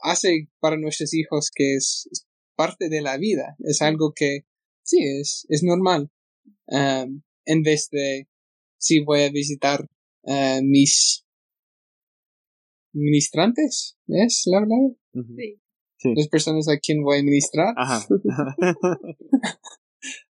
hace 0.00 0.48
para 0.60 0.76
nuestros 0.76 1.12
hijos 1.14 1.50
que 1.52 1.74
es, 1.74 2.08
es 2.12 2.26
parte 2.56 2.88
de 2.88 3.02
la 3.02 3.18
vida, 3.18 3.56
es 3.58 3.82
algo 3.82 4.12
que 4.14 4.46
sí, 4.82 4.98
es, 5.02 5.46
es 5.48 5.62
normal. 5.62 6.10
Um, 6.66 7.22
en 7.44 7.62
vez 7.62 7.88
de, 7.90 8.28
sí, 8.78 9.00
voy 9.00 9.22
a 9.22 9.30
visitar 9.30 9.88
eh, 10.24 10.60
mis 10.62 11.24
ministrantes, 12.92 13.96
¿es 14.06 14.42
la 14.46 14.60
verdad? 14.60 14.96
Ujú. 15.14 15.34
Sí. 15.36 15.60
Sí. 15.98 16.12
Las 16.16 16.28
personas 16.28 16.68
a 16.68 16.78
quien 16.78 17.02
voy 17.02 17.18
a 17.18 17.22
ministrar. 17.22 17.74
Ajá. 17.76 18.06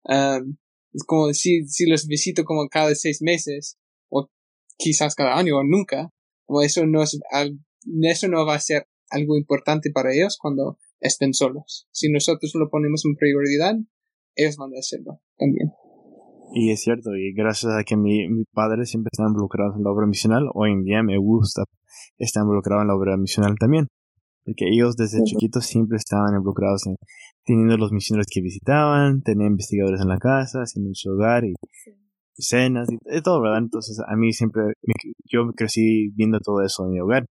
Um, 0.03 0.55
es 0.93 1.03
como 1.05 1.33
si, 1.33 1.67
si 1.67 1.85
los 1.89 2.07
visito 2.07 2.45
como 2.45 2.67
cada 2.69 2.95
seis 2.95 3.21
meses, 3.21 3.77
o 4.09 4.29
quizás 4.77 5.15
cada 5.15 5.37
año, 5.37 5.57
o 5.57 5.63
nunca, 5.63 6.09
como 6.45 6.61
eso 6.61 6.85
no 6.85 7.03
es, 7.03 7.19
al- 7.31 7.59
eso 8.03 8.27
no 8.29 8.45
va 8.45 8.55
a 8.55 8.59
ser 8.59 8.87
algo 9.09 9.37
importante 9.37 9.91
para 9.91 10.13
ellos 10.13 10.37
cuando 10.41 10.77
estén 11.01 11.33
solos. 11.33 11.87
Si 11.91 12.09
nosotros 12.09 12.53
lo 12.55 12.69
ponemos 12.69 13.03
en 13.05 13.15
prioridad, 13.15 13.75
ellos 14.35 14.55
van 14.57 14.73
a 14.75 14.79
hacerlo 14.79 15.19
también. 15.37 15.71
Y 16.53 16.71
es 16.71 16.81
cierto, 16.81 17.13
y 17.15 17.33
gracias 17.33 17.73
a 17.73 17.83
que 17.83 17.97
mi, 17.97 18.27
mi 18.29 18.45
padre 18.45 18.85
siempre 18.85 19.09
está 19.11 19.25
involucrado 19.27 19.75
en 19.75 19.83
la 19.83 19.91
obra 19.91 20.07
misional, 20.07 20.47
hoy 20.53 20.71
en 20.71 20.83
día 20.85 21.03
me 21.03 21.17
gusta 21.17 21.65
estar 22.17 22.43
involucrado 22.43 22.81
en 22.81 22.87
la 22.87 22.95
obra 22.95 23.17
misional 23.17 23.55
también. 23.59 23.87
Porque 24.47 24.65
ellos 24.71 24.95
desde 24.95 25.21
chiquitos 25.25 25.65
siempre 25.65 25.97
estaban 25.97 26.33
involucrados 26.35 26.87
en 26.87 26.95
teniendo 27.45 27.75
los 27.77 27.91
misioneros 27.91 28.27
que 28.31 28.41
visitaban, 28.41 29.21
tener 29.21 29.45
investigadores 29.47 29.99
en 30.01 30.07
la 30.07 30.17
casa, 30.17 30.59
haciendo 30.61 30.89
su 30.93 31.11
hogar 31.11 31.43
y 31.45 31.53
cenas 32.37 32.87
y 32.89 33.21
todo, 33.21 33.41
¿verdad? 33.41 33.59
Entonces 33.59 33.99
a 34.07 34.15
mí 34.15 34.31
siempre, 34.31 34.63
me- 34.83 35.13
yo 35.25 35.51
crecí 35.55 36.09
viendo 36.15 36.39
todo 36.39 36.61
eso 36.61 36.85
en 36.85 36.91
mi 36.91 36.99
hogar. 37.01 37.25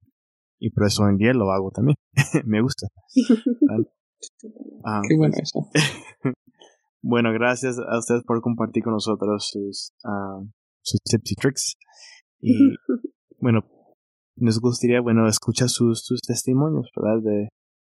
Y 0.60 0.72
por 0.72 0.86
eso 0.88 1.04
hoy 1.04 1.12
en 1.12 1.18
día 1.18 1.34
lo 1.34 1.52
hago 1.52 1.70
también. 1.72 1.96
me 2.46 2.62
gusta. 2.62 2.88
Ah, 4.86 5.02
Qué 5.08 5.18
bueno 5.18 5.34
eso. 5.38 5.68
bueno, 7.02 7.34
gracias 7.34 7.78
a 7.78 7.98
ustedes 8.00 8.24
por 8.24 8.40
compartir 8.42 8.82
con 8.84 8.94
nosotros 8.94 9.50
sus, 9.52 9.92
ah, 10.06 10.40
sus 10.82 11.02
tips 11.04 11.32
y 11.32 11.36
tricks. 11.36 11.76
Y 12.40 12.54
bueno, 13.40 13.66
nos 14.44 14.60
gustaría, 14.60 15.00
bueno, 15.02 15.28
escuchar 15.28 15.70
sus, 15.70 16.04
sus 16.04 16.20
testimonios, 16.20 16.90
¿verdad? 16.96 17.22
De, 17.24 17.50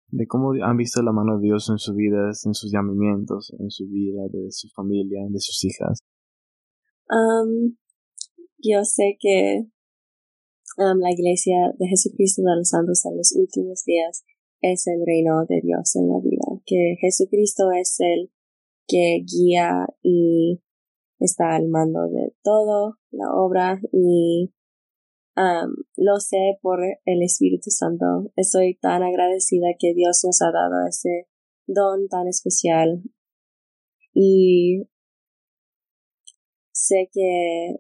de 0.08 0.26
cómo 0.26 0.52
han 0.62 0.76
visto 0.76 1.02
la 1.02 1.12
mano 1.12 1.38
de 1.38 1.46
Dios 1.46 1.70
en 1.70 1.78
sus 1.78 1.96
vidas, 1.96 2.44
en 2.44 2.52
sus 2.52 2.70
llamamientos, 2.70 3.52
en 3.58 3.70
su 3.70 3.88
vida, 3.88 4.22
de 4.30 4.50
su 4.50 4.68
familia, 4.68 5.20
de 5.28 5.40
sus 5.40 5.64
hijas. 5.64 5.98
Um, 7.08 7.76
yo 8.58 8.84
sé 8.84 9.16
que 9.18 9.64
um, 10.78 10.98
la 10.98 11.12
iglesia 11.12 11.72
de 11.78 11.86
Jesucristo 11.88 12.42
de 12.42 12.56
los 12.56 12.68
Santos 12.68 13.04
en 13.06 13.16
los 13.16 13.34
últimos 13.36 13.82
días 13.84 14.24
es 14.60 14.86
el 14.86 15.04
reino 15.04 15.46
de 15.48 15.60
Dios 15.62 15.96
en 15.96 16.08
la 16.08 16.20
vida, 16.20 16.60
que 16.66 16.96
Jesucristo 17.00 17.70
es 17.72 17.96
el 18.00 18.30
que 18.86 19.24
guía 19.24 19.86
y 20.02 20.60
está 21.18 21.56
al 21.56 21.68
mando 21.68 22.06
de 22.08 22.34
todo 22.42 22.98
la 23.10 23.32
obra 23.32 23.80
y 23.92 24.52
um, 25.36 25.74
lo 25.96 26.18
sé 26.20 26.58
por 26.62 26.80
el 27.04 27.22
Espíritu 27.22 27.70
Santo. 27.70 28.30
Estoy 28.36 28.76
tan 28.76 29.02
agradecida 29.02 29.68
que 29.78 29.94
Dios 29.94 30.22
nos 30.24 30.40
ha 30.42 30.50
dado 30.52 30.86
ese 30.88 31.28
don 31.66 32.08
tan 32.08 32.28
especial 32.28 33.02
y 34.12 34.88
sé 36.72 37.08
que 37.12 37.76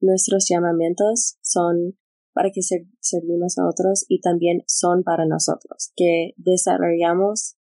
nuestros 0.00 0.46
llamamientos 0.48 1.38
son 1.42 1.96
para 2.32 2.50
que 2.50 2.60
servimos 3.00 3.58
a 3.58 3.68
otros 3.68 4.04
y 4.08 4.20
también 4.20 4.62
son 4.66 5.02
para 5.02 5.26
nosotros, 5.26 5.92
que 5.96 6.32
desarrollamos, 6.36 7.56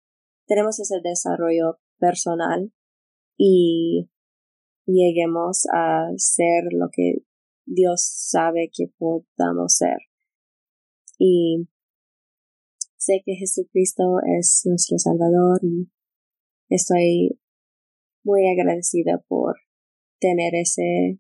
tenemos 0.48 0.80
ese 0.80 1.00
desarrollo 1.04 1.80
personal 2.00 2.72
y 3.38 4.10
lleguemos 4.86 5.66
a 5.74 6.08
ser 6.18 6.66
lo 6.72 6.90
que 6.92 7.25
Dios 7.66 8.02
sabe 8.04 8.70
que 8.74 8.86
podamos 8.98 9.76
ser. 9.76 9.98
Y 11.18 11.68
sé 12.98 13.22
que 13.26 13.36
Jesucristo 13.36 14.04
es 14.40 14.64
nuestro 14.66 14.98
Salvador 14.98 15.60
y 15.64 15.90
estoy 16.70 17.40
muy 18.24 18.48
agradecida 18.50 19.24
por 19.28 19.56
tener 20.20 20.56
ese, 20.56 21.20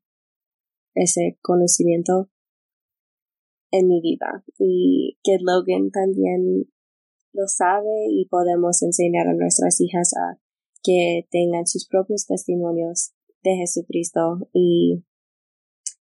ese 0.95 1.37
conocimiento 1.41 2.29
en 3.71 3.87
mi 3.87 4.01
vida 4.01 4.43
y 4.57 5.17
que 5.23 5.37
Logan 5.39 5.91
también 5.91 6.65
lo 7.33 7.47
sabe 7.47 8.07
y 8.09 8.27
podemos 8.29 8.81
enseñar 8.81 9.27
a 9.27 9.33
nuestras 9.33 9.79
hijas 9.81 10.13
a 10.15 10.39
que 10.81 11.27
tengan 11.29 11.67
sus 11.67 11.87
propios 11.87 12.25
testimonios 12.25 13.13
de 13.43 13.55
Jesucristo 13.57 14.49
y 14.53 15.03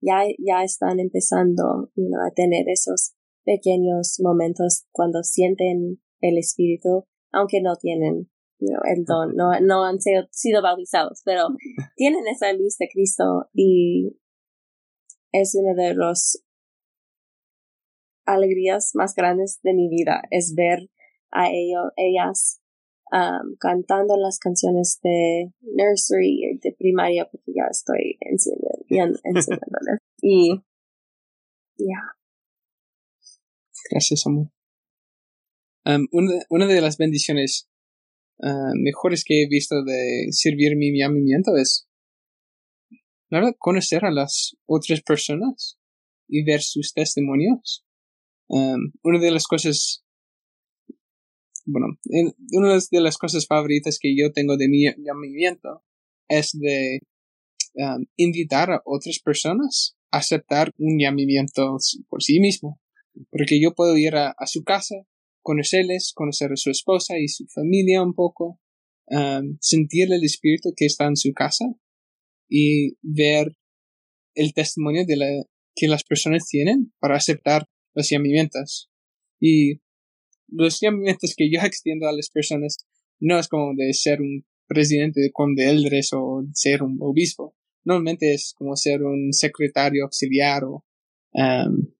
ya, 0.01 0.23
ya 0.37 0.63
están 0.63 0.99
empezando 0.99 1.91
a 1.93 2.31
tener 2.35 2.67
esos 2.67 3.13
pequeños 3.43 4.17
momentos 4.21 4.85
cuando 4.91 5.23
sienten 5.23 6.01
el 6.19 6.37
Espíritu, 6.37 7.05
aunque 7.31 7.61
no 7.61 7.75
tienen 7.75 8.29
el 8.59 9.05
don, 9.05 9.35
no, 9.35 9.59
no 9.61 9.85
han 9.85 9.99
sido, 9.99 10.23
sido 10.31 10.61
bautizados, 10.61 11.21
pero 11.25 11.47
tienen 11.95 12.27
esa 12.27 12.53
luz 12.53 12.77
de 12.77 12.87
Cristo 12.91 13.49
y 13.53 14.17
es 15.31 15.55
uno 15.55 15.73
de 15.75 15.95
los 15.95 16.43
alegrías 18.25 18.91
más 18.93 19.15
grandes 19.15 19.59
de 19.63 19.73
mi 19.73 19.89
vida 19.89 20.21
es 20.29 20.53
ver 20.55 20.89
a 21.31 21.49
ellos, 21.49 21.91
ellas 21.95 22.60
um, 23.11 23.55
cantando 23.59 24.17
las 24.17 24.39
canciones 24.39 24.99
de 25.03 25.51
nursery, 25.61 26.59
de 26.61 26.73
primaria, 26.77 27.27
porque 27.31 27.51
ya 27.55 27.63
estoy 27.69 28.17
enseñándoles. 28.21 29.21
y, 30.21 30.55
ya. 31.77 32.17
Gracias, 33.89 34.25
amor. 34.25 34.47
Um, 35.85 36.07
una, 36.11 36.33
una, 36.49 36.67
de 36.67 36.79
las 36.79 36.97
bendiciones 36.97 37.67
uh, 38.39 38.73
mejores 38.75 39.23
que 39.25 39.43
he 39.43 39.47
visto 39.47 39.83
de 39.83 40.27
servir 40.29 40.77
mi 40.77 40.97
llamamiento 40.97 41.55
es 41.57 41.87
conocer 43.57 44.05
a 44.05 44.11
las 44.11 44.55
otras 44.65 45.01
personas 45.01 45.77
y 46.27 46.43
ver 46.43 46.61
sus 46.61 46.93
testimonios. 46.93 47.85
Um, 48.47 48.91
una 49.03 49.19
de 49.19 49.31
las 49.31 49.47
cosas, 49.47 50.03
bueno, 51.71 51.87
una 52.51 52.77
de 52.91 53.01
las 53.01 53.17
cosas 53.17 53.47
favoritas 53.47 53.97
que 53.99 54.15
yo 54.15 54.31
tengo 54.31 54.57
de 54.57 54.67
mi 54.67 54.83
llamamiento 54.97 55.83
es 56.27 56.51
de 56.53 56.99
um, 57.75 58.05
invitar 58.17 58.71
a 58.71 58.81
otras 58.85 59.19
personas 59.19 59.95
a 60.11 60.17
aceptar 60.17 60.73
un 60.77 60.99
llamamiento 60.99 61.77
por 62.09 62.21
sí 62.21 62.39
mismo. 62.39 62.79
Porque 63.29 63.61
yo 63.61 63.73
puedo 63.73 63.97
ir 63.97 64.15
a, 64.15 64.33
su 64.45 64.63
casa, 64.63 64.95
conocerles, 65.41 66.13
conocer 66.15 66.51
a 66.53 66.55
su 66.55 66.69
esposa 66.69 67.17
y 67.19 67.27
su 67.27 67.45
familia 67.47 68.01
un 68.01 68.13
poco, 68.13 68.59
um, 69.07 69.57
sentir 69.59 70.11
el 70.13 70.23
espíritu 70.23 70.73
que 70.75 70.85
está 70.85 71.07
en 71.07 71.17
su 71.17 71.33
casa 71.33 71.65
y 72.49 72.97
ver 73.01 73.57
el 74.35 74.53
testimonio 74.53 75.05
de 75.05 75.17
la, 75.17 75.27
que 75.75 75.87
las 75.87 76.03
personas 76.03 76.47
tienen 76.47 76.93
para 76.99 77.17
aceptar 77.17 77.67
los 77.93 78.09
llamamientos. 78.09 78.89
Y 79.41 79.80
los 80.51 80.79
llamamientos 80.79 81.33
que 81.35 81.49
yo 81.51 81.59
extiendo 81.61 82.07
a 82.07 82.13
las 82.13 82.29
personas 82.29 82.77
no 83.19 83.39
es 83.39 83.47
como 83.47 83.73
de 83.75 83.93
ser 83.93 84.21
un 84.21 84.45
presidente 84.67 85.21
de 85.21 85.31
Conde 85.31 85.69
Eldres 85.69 86.11
o 86.13 86.43
ser 86.53 86.83
un 86.83 86.97
obispo. 87.01 87.55
Normalmente 87.83 88.33
es 88.33 88.53
como 88.55 88.75
ser 88.75 89.03
un 89.03 89.33
secretario 89.33 90.03
auxiliar 90.03 90.63
o 90.63 90.85
um, 91.33 91.93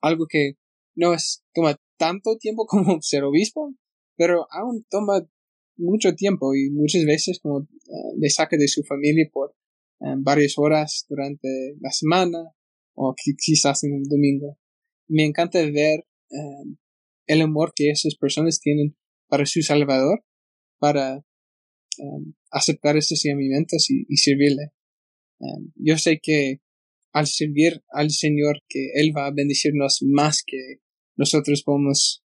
algo 0.00 0.26
que 0.26 0.54
no 0.96 1.14
es 1.14 1.44
toma 1.54 1.80
tanto 1.96 2.36
tiempo 2.36 2.66
como 2.66 3.00
ser 3.00 3.24
obispo, 3.24 3.74
pero 4.16 4.46
aún 4.50 4.84
toma 4.90 5.26
mucho 5.76 6.14
tiempo 6.14 6.54
y 6.54 6.70
muchas 6.70 7.04
veces 7.04 7.38
como 7.40 7.58
uh, 7.58 8.18
le 8.18 8.30
saca 8.30 8.56
de 8.56 8.68
su 8.68 8.82
familia 8.82 9.28
por 9.32 9.54
um, 10.00 10.22
varias 10.22 10.58
horas 10.58 11.06
durante 11.08 11.48
la 11.80 11.90
semana 11.90 12.38
o 12.94 13.14
quizás 13.14 13.84
en 13.84 13.94
el 13.94 14.04
domingo 14.08 14.58
me 15.08 15.24
encanta 15.24 15.58
ver 15.60 16.06
em, 16.30 16.76
el 17.28 17.42
amor 17.42 17.72
que 17.74 17.90
esas 17.90 18.16
personas 18.16 18.58
tienen 18.60 18.96
para 19.28 19.46
su 19.46 19.62
Salvador, 19.62 20.24
para 20.78 21.24
em, 21.98 22.34
aceptar 22.50 22.96
esos 22.96 23.22
llamamientos 23.22 23.88
y, 23.90 24.16
servirle. 24.16 24.72
Em, 25.40 25.72
yo 25.76 25.98
sé 25.98 26.18
que 26.20 26.60
al 27.12 27.26
servir 27.26 27.82
al 27.90 28.10
Señor, 28.10 28.62
que 28.68 28.90
Él 28.94 29.12
va 29.16 29.26
a 29.26 29.32
bendecirnos 29.32 29.98
más 30.02 30.42
que 30.44 30.80
nosotros 31.16 31.62
podemos, 31.62 32.24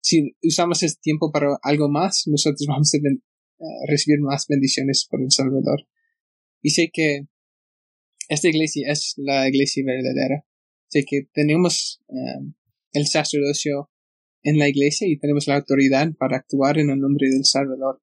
si 0.00 0.34
usamos 0.42 0.82
este 0.82 1.00
tiempo 1.02 1.30
para 1.30 1.58
algo 1.62 1.88
más, 1.88 2.24
nosotros 2.26 2.66
vamos 2.68 2.92
a 2.94 2.96
eh, 2.98 3.64
recibir 3.86 4.20
más 4.20 4.46
bendiciones 4.48 5.06
por 5.08 5.20
el 5.20 5.30
Salvador. 5.30 5.86
Y 6.62 6.70
sé 6.70 6.90
que 6.92 7.26
esta 8.28 8.48
iglesia 8.48 8.90
es 8.90 9.14
la 9.16 9.48
iglesia 9.48 9.82
verdadera. 9.86 10.44
Sé 10.88 11.04
que 11.06 11.28
tenemos 11.32 12.00
eh, 12.08 12.52
el 12.92 13.06
sacerdocio 13.06 13.90
en 14.48 14.58
la 14.58 14.68
iglesia 14.68 15.06
y 15.06 15.18
tenemos 15.18 15.46
la 15.46 15.56
autoridad 15.56 16.08
para 16.18 16.38
actuar 16.38 16.78
en 16.78 16.90
el 16.90 16.98
nombre 16.98 17.28
del 17.28 17.44
Salvador. 17.44 18.00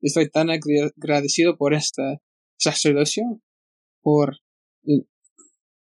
Estoy 0.00 0.30
tan 0.30 0.48
agradecido 0.50 1.56
por 1.56 1.74
este 1.74 2.20
sacerdocio, 2.56 3.24
por 4.00 4.38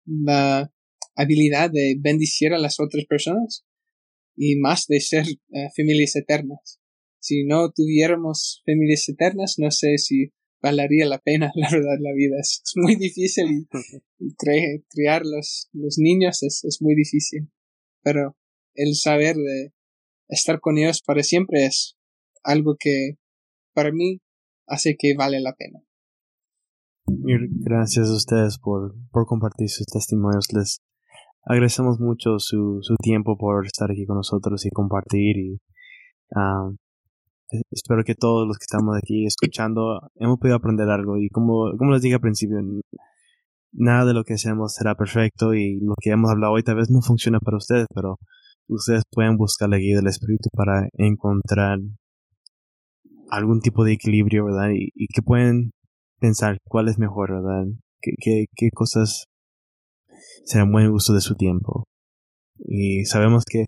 la 0.07 0.73
habilidad 1.15 1.71
de 1.71 1.97
bendecir 1.99 2.55
a 2.55 2.59
las 2.59 2.81
otras 2.81 3.05
personas 3.07 3.65
y 4.35 4.57
más 4.57 4.87
de 4.87 5.01
ser 5.01 5.27
eh, 5.27 5.69
familias 5.77 6.17
eternas. 6.17 6.81
Si 7.21 7.45
no 7.45 7.71
tuviéramos 7.73 8.63
familias 8.65 9.09
eternas, 9.09 9.57
no 9.59 9.71
sé 9.71 9.99
si 9.99 10.33
valería 10.63 11.07
la 11.07 11.19
pena, 11.19 11.51
la 11.55 11.71
verdad, 11.71 11.99
la 12.01 12.15
vida 12.15 12.37
es, 12.41 12.63
muy 12.77 12.97
difícil 12.97 13.67
y, 14.19 14.35
criar 14.89 15.23
los, 15.25 15.69
los 15.73 15.99
niños 15.99 16.43
es, 16.43 16.65
es, 16.65 16.81
muy 16.81 16.95
difícil. 16.95 17.51
Pero 18.03 18.37
el 18.75 18.95
saber 18.95 19.37
de 19.37 19.73
estar 20.29 20.61
con 20.61 20.79
ellos 20.79 21.03
para 21.05 21.23
siempre 21.23 21.67
es 21.67 21.97
algo 22.45 22.77
que 22.79 23.15
para 23.75 23.93
mí 23.93 24.21
hace 24.67 24.97
que 24.99 25.15
vale 25.17 25.41
la 25.41 25.55
pena. 25.55 25.81
Gracias 27.07 28.09
a 28.09 28.15
ustedes 28.15 28.59
por, 28.59 28.95
por 29.11 29.27
compartir 29.27 29.69
sus 29.69 29.87
testimonios. 29.87 30.53
Les 30.53 30.81
agradecemos 31.45 31.99
mucho 31.99 32.39
su, 32.39 32.79
su 32.83 32.97
tiempo 32.97 33.37
por 33.39 33.67
estar 33.67 33.91
aquí 33.91 34.05
con 34.07 34.17
nosotros 34.17 34.65
y 34.67 34.71
compartir 34.71 35.39
y 35.39 35.59
ah, 36.37 36.71
espero 37.71 38.05
que 38.05 38.15
todos 38.15 38.47
los 38.47 38.59
que 38.59 38.65
estamos 38.65 38.97
aquí 38.97 39.25
escuchando 39.25 40.11
hemos 40.17 40.39
podido 40.39 40.57
aprender 40.57 40.89
algo 40.91 41.17
y 41.17 41.29
como, 41.31 41.73
como 41.79 41.93
les 41.93 42.03
dije 42.03 42.17
al 42.17 42.21
principio, 42.21 42.59
nada 43.73 44.05
de 44.05 44.15
lo 44.15 44.25
que 44.25 44.35
hacemos 44.35 44.75
será 44.75 44.95
perfecto 44.95 45.55
y 45.55 45.81
lo 45.81 45.95
que 46.01 46.11
hemos 46.11 46.31
hablado 46.31 46.53
hoy 46.53 46.63
tal 46.63 46.77
vez 46.77 46.91
no 46.91 47.01
funciona 47.01 47.39
para 47.41 47.57
ustedes, 47.57 47.87
pero 47.95 48.19
ustedes 48.69 49.03
pueden 49.11 49.37
buscar 49.37 49.69
la 49.69 49.79
guía 49.79 49.97
del 49.97 50.07
espíritu 50.07 50.49
para 50.53 50.89
encontrar 50.95 51.79
algún 53.31 53.61
tipo 53.61 53.85
de 53.85 53.93
equilibrio, 53.93 54.47
¿verdad? 54.47 54.71
Y, 54.73 55.07
que 55.09 55.23
pueden 55.23 55.71
pensar 56.21 56.59
cuál 56.69 56.89
es 56.89 56.99
mejor, 56.99 57.33
¿verdad? 57.33 57.67
¿Qué, 58.01 58.13
qué, 58.21 58.47
qué 58.55 58.71
cosas 58.73 59.25
serán 60.45 60.73
buen 60.73 60.91
uso 60.91 61.13
de 61.15 61.21
su 61.21 61.35
tiempo? 61.35 61.85
Y 62.59 63.05
sabemos 63.05 63.45
que 63.45 63.65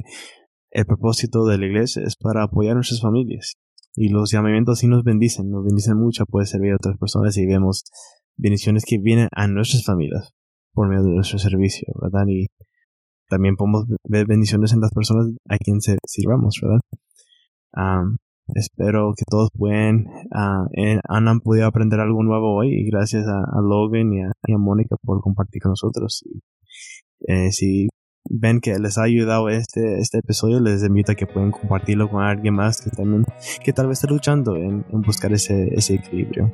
el 0.71 0.87
propósito 0.87 1.45
de 1.47 1.59
la 1.59 1.67
iglesia 1.67 2.03
es 2.05 2.17
para 2.17 2.45
apoyar 2.45 2.73
a 2.73 2.75
nuestras 2.77 3.01
familias. 3.01 3.55
Y 3.95 4.09
los 4.09 4.31
llamamientos 4.31 4.79
sí 4.79 4.87
nos 4.87 5.03
bendicen, 5.03 5.51
nos 5.51 5.65
bendicen 5.65 5.97
mucho, 5.97 6.25
puede 6.27 6.47
servir 6.47 6.73
a 6.73 6.77
otras 6.77 6.97
personas 6.97 7.37
y 7.37 7.47
vemos 7.47 7.85
bendiciones 8.37 8.85
que 8.87 8.99
vienen 8.99 9.29
a 9.33 9.49
nuestras 9.49 9.85
familias 9.85 10.31
por 10.73 10.89
medio 10.89 11.03
de 11.03 11.11
nuestro 11.11 11.39
servicio, 11.39 11.93
¿verdad? 12.01 12.27
Y 12.29 12.47
también 13.31 13.57
podemos 13.57 13.87
ver 14.05 14.27
bendiciones 14.27 14.73
en 14.73 14.81
las 14.81 14.93
personas 14.93 15.29
a 15.49 15.57
quien 15.57 15.79
sirvamos, 15.81 16.61
¿verdad? 16.61 16.81
espero 18.55 19.13
que 19.17 19.25
todos 19.29 19.51
pueden, 19.57 20.07
uh, 20.33 21.01
han 21.09 21.41
podido 21.41 21.67
aprender 21.67 22.01
algo 22.01 22.23
nuevo 22.25 22.57
hoy 22.57 22.75
y 22.75 22.91
gracias 22.91 23.25
a, 23.29 23.61
Logan 23.63 24.13
y 24.13 24.23
a, 24.23 24.27
a 24.29 24.59
Mónica 24.59 24.97
por 25.03 25.21
compartir 25.21 25.63
con 25.63 25.71
nosotros. 25.71 26.25
Y, 26.27 26.41
eh, 27.29 27.53
si 27.53 27.89
ven 28.29 28.61
que 28.61 28.79
les 28.79 28.99
ha 28.99 29.05
ayudado 29.05 29.49
este, 29.49 29.99
este 29.99 30.19
episodio, 30.19 30.61
les 30.61 30.83
invito 30.85 31.13
a 31.13 31.15
que 31.15 31.27
pueden 31.27 31.53
compartirlo 31.53 32.11
con 32.11 32.23
alguien 32.23 32.55
más 32.55 32.81
que 32.83 32.91
también, 32.91 33.25
que 33.65 33.73
tal 33.73 33.87
vez 33.87 33.99
esté 33.99 34.13
luchando 34.13 34.57
en, 34.57 34.85
buscar 34.91 35.33
ese, 35.33 35.69
ese 35.75 35.95
equilibrio. 35.95 36.51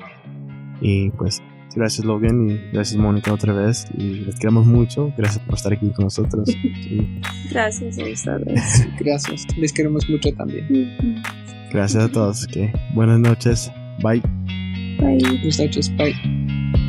Y 0.80 1.10
pues, 1.10 1.40
gracias 1.76 2.04
Logan 2.04 2.50
y 2.50 2.58
gracias 2.72 2.98
Mónica 2.98 3.32
otra 3.32 3.52
vez. 3.52 3.86
Y 3.96 4.24
les 4.24 4.36
queremos 4.38 4.66
mucho. 4.66 5.12
Gracias 5.16 5.44
por 5.44 5.54
estar 5.54 5.72
aquí 5.72 5.90
con 5.90 6.06
nosotros. 6.06 6.48
Gracias 7.50 7.96
Gracias. 8.98 9.46
Les 9.56 9.72
queremos 9.72 10.08
mucho 10.08 10.32
también. 10.32 11.22
Gracias 11.72 12.04
a 12.04 12.08
todos. 12.08 12.46
Que 12.46 12.72
buenas 12.94 13.20
noches. 13.20 13.70
Bye. 14.02 14.20
Bye. 14.98 15.18
Buenas 15.22 15.58
noches. 15.58 15.96
Bye. 15.96 16.85